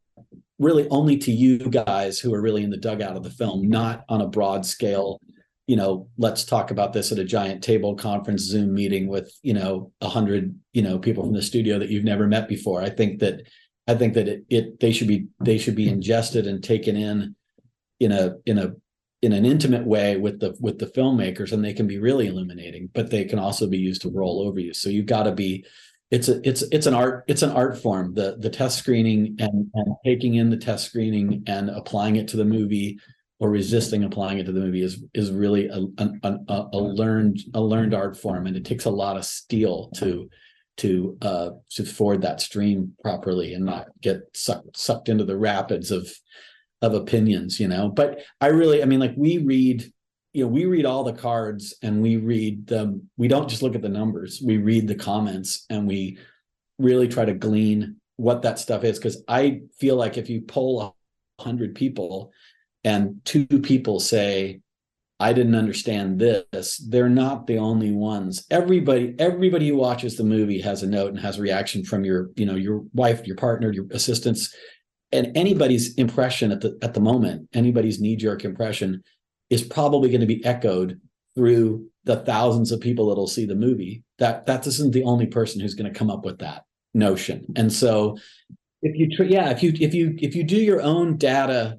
[0.59, 4.03] really only to you guys who are really in the dugout of the film, not
[4.09, 5.19] on a broad scale.
[5.67, 9.53] You know, let's talk about this at a giant table conference Zoom meeting with you
[9.53, 12.81] know a hundred you know people from the studio that you've never met before.
[12.81, 13.41] I think that
[13.87, 17.35] I think that it, it they should be they should be ingested and taken in
[17.99, 18.73] in a in a
[19.21, 22.89] in an intimate way with the with the filmmakers and they can be really illuminating
[22.93, 25.65] but they can also be used to roll over you so you've got to be
[26.11, 29.69] it's a it's it's an art it's an art form the the test screening and
[29.73, 32.99] and taking in the test screening and applying it to the movie
[33.39, 37.61] or resisting applying it to the movie is is really a, a, a learned a
[37.61, 40.29] learned art form and it takes a lot of steel to
[40.77, 45.91] to uh to ford that stream properly and not get sucked sucked into the rapids
[45.91, 46.09] of
[46.81, 47.89] of opinions, you know.
[47.89, 49.91] But I really, I mean, like we read,
[50.33, 53.09] you know, we read all the cards and we read them.
[53.17, 54.41] We don't just look at the numbers.
[54.43, 56.19] We read the comments and we
[56.77, 58.97] really try to glean what that stuff is.
[58.97, 62.31] Because I feel like if you poll a hundred people
[62.83, 64.61] and two people say,
[65.21, 66.77] I didn't understand this.
[66.77, 68.45] They're not the only ones.
[68.49, 72.29] Everybody, everybody who watches the movie has a note and has a reaction from your,
[72.35, 74.55] you know, your wife, your partner, your assistants,
[75.11, 79.03] and anybody's impression at the at the moment, anybody's knee jerk impression
[79.49, 80.99] is probably going to be echoed
[81.35, 84.03] through the thousands of people that'll see the movie.
[84.17, 87.45] That that isn't the only person who's going to come up with that notion.
[87.55, 88.17] And so,
[88.81, 91.77] if you tr- yeah, if you if you if you do your own data,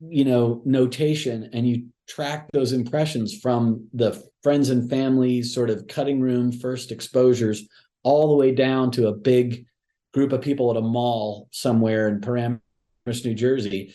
[0.00, 5.86] you know, notation and you track those impressions from the friends and family sort of
[5.86, 7.68] cutting room first exposures
[8.02, 9.64] all the way down to a big
[10.12, 12.60] group of people at a mall somewhere in Paramus,
[13.06, 13.94] New Jersey,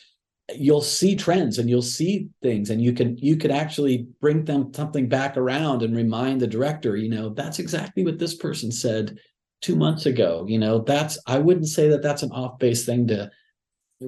[0.56, 4.74] you'll see trends and you'll see things and you can you could actually bring them
[4.74, 9.18] something back around and remind the director you know that's exactly what this person said
[9.62, 10.46] two months ago.
[10.48, 13.32] You know that's i wouldn't say that that's an off base thing to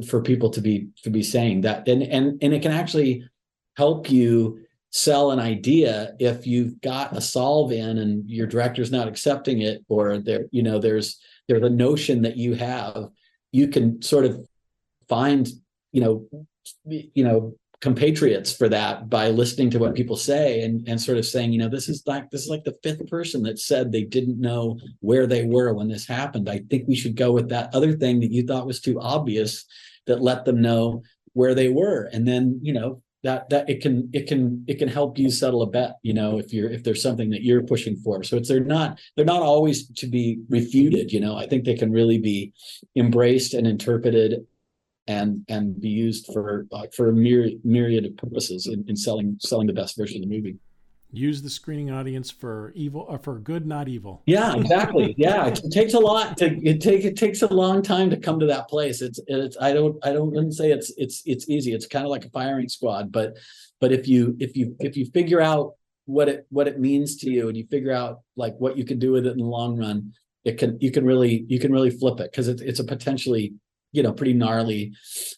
[0.07, 1.87] for people to be to be saying that.
[1.87, 3.23] And and and it can actually
[3.75, 4.59] help you
[4.91, 9.83] sell an idea if you've got a solve in and your director's not accepting it
[9.87, 13.09] or there you know there's there's a notion that you have.
[13.51, 14.47] You can sort of
[15.07, 15.49] find
[15.91, 16.27] you know
[16.85, 21.25] you know compatriots for that by listening to what people say and and sort of
[21.25, 24.03] saying you know this is like this is like the fifth person that said they
[24.03, 26.49] didn't know where they were when this happened.
[26.49, 29.65] I think we should go with that other thing that you thought was too obvious
[30.07, 31.03] that let them know
[31.33, 32.09] where they were.
[32.11, 35.61] And then you know that that it can it can it can help you settle
[35.61, 38.23] a bet you know if you're if there's something that you're pushing for.
[38.23, 41.37] So it's they're not they're not always to be refuted you know.
[41.37, 42.51] I think they can really be
[42.97, 44.45] embraced and interpreted
[45.09, 49.35] and and be used for uh, for a myriad myriad of purposes in, in selling
[49.41, 50.55] selling the best version of the movie.
[51.11, 54.21] Use the screening audience for evil or uh, for good, not evil.
[54.27, 55.15] Yeah, exactly.
[55.17, 58.17] yeah, it, it, takes a lot to it take it takes a long time to
[58.17, 59.01] come to that place.
[59.01, 61.73] It's it's I don't I don't wouldn't say it's it's it's easy.
[61.73, 63.35] It's kind of like a firing squad, but
[63.81, 65.73] but if you if you if you figure out
[66.05, 68.99] what it what it means to you and you figure out like what you can
[68.99, 70.13] do with it in the long run,
[70.45, 73.53] it can you can really you can really flip it because it's it's a potentially
[73.91, 74.93] you know pretty gnarly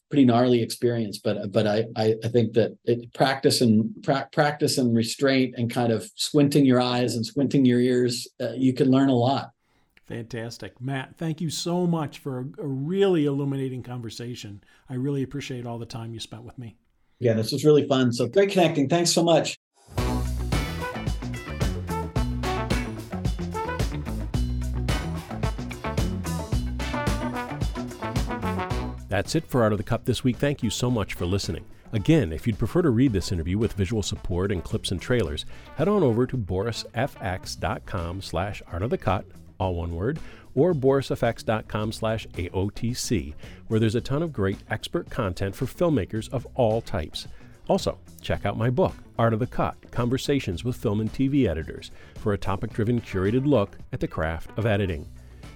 [0.10, 4.78] pretty gnarly experience but but i i, I think that it, practice and pra- practice
[4.78, 8.90] and restraint and kind of squinting your eyes and squinting your ears uh, you can
[8.91, 9.52] learn a lot.
[10.07, 10.82] Fantastic.
[10.82, 14.61] Matt thank you so much for a, a really illuminating conversation.
[14.90, 16.76] I really appreciate all the time you spent with me.
[17.19, 18.11] Yeah this was really fun.
[18.11, 18.90] So great connecting.
[18.90, 19.57] Thanks so much
[29.12, 30.38] That's it for Art of the Cut this week.
[30.38, 31.66] Thank you so much for listening.
[31.92, 35.46] Again, if you'd prefer to read this interview with visual support and clips and trailers,
[35.76, 39.26] head on over to borisfx.com slash art of the cut,
[39.60, 40.18] all one word,
[40.56, 43.34] or borisfx.com slash AOTC,
[43.68, 47.28] where there's a ton of great expert content for filmmakers of all types.
[47.68, 51.92] Also, check out my book, Art of the Cut Conversations with Film and TV Editors,
[52.16, 55.06] for a topic driven curated look at the craft of editing.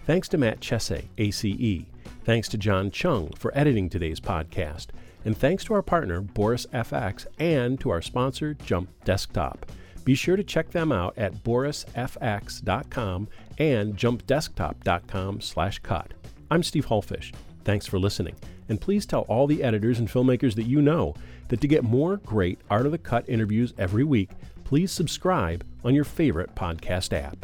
[0.06, 1.86] Thanks to Matt Chesse, ACE.
[2.26, 4.88] Thanks to John Chung for editing today's podcast.
[5.24, 9.72] And thanks to our partner, Boris FX, and to our sponsor, Jump Desktop.
[10.04, 13.28] Be sure to check them out at borisfx.com
[13.60, 16.14] and jumpdesktop.com slash cut.
[16.50, 17.32] I'm Steve Hullfish.
[17.64, 18.36] Thanks for listening.
[18.70, 21.14] And please tell all the editors and filmmakers that you know
[21.50, 24.32] that to get more great Art of the Cut interviews every week,
[24.64, 27.38] please subscribe on your favorite podcast app.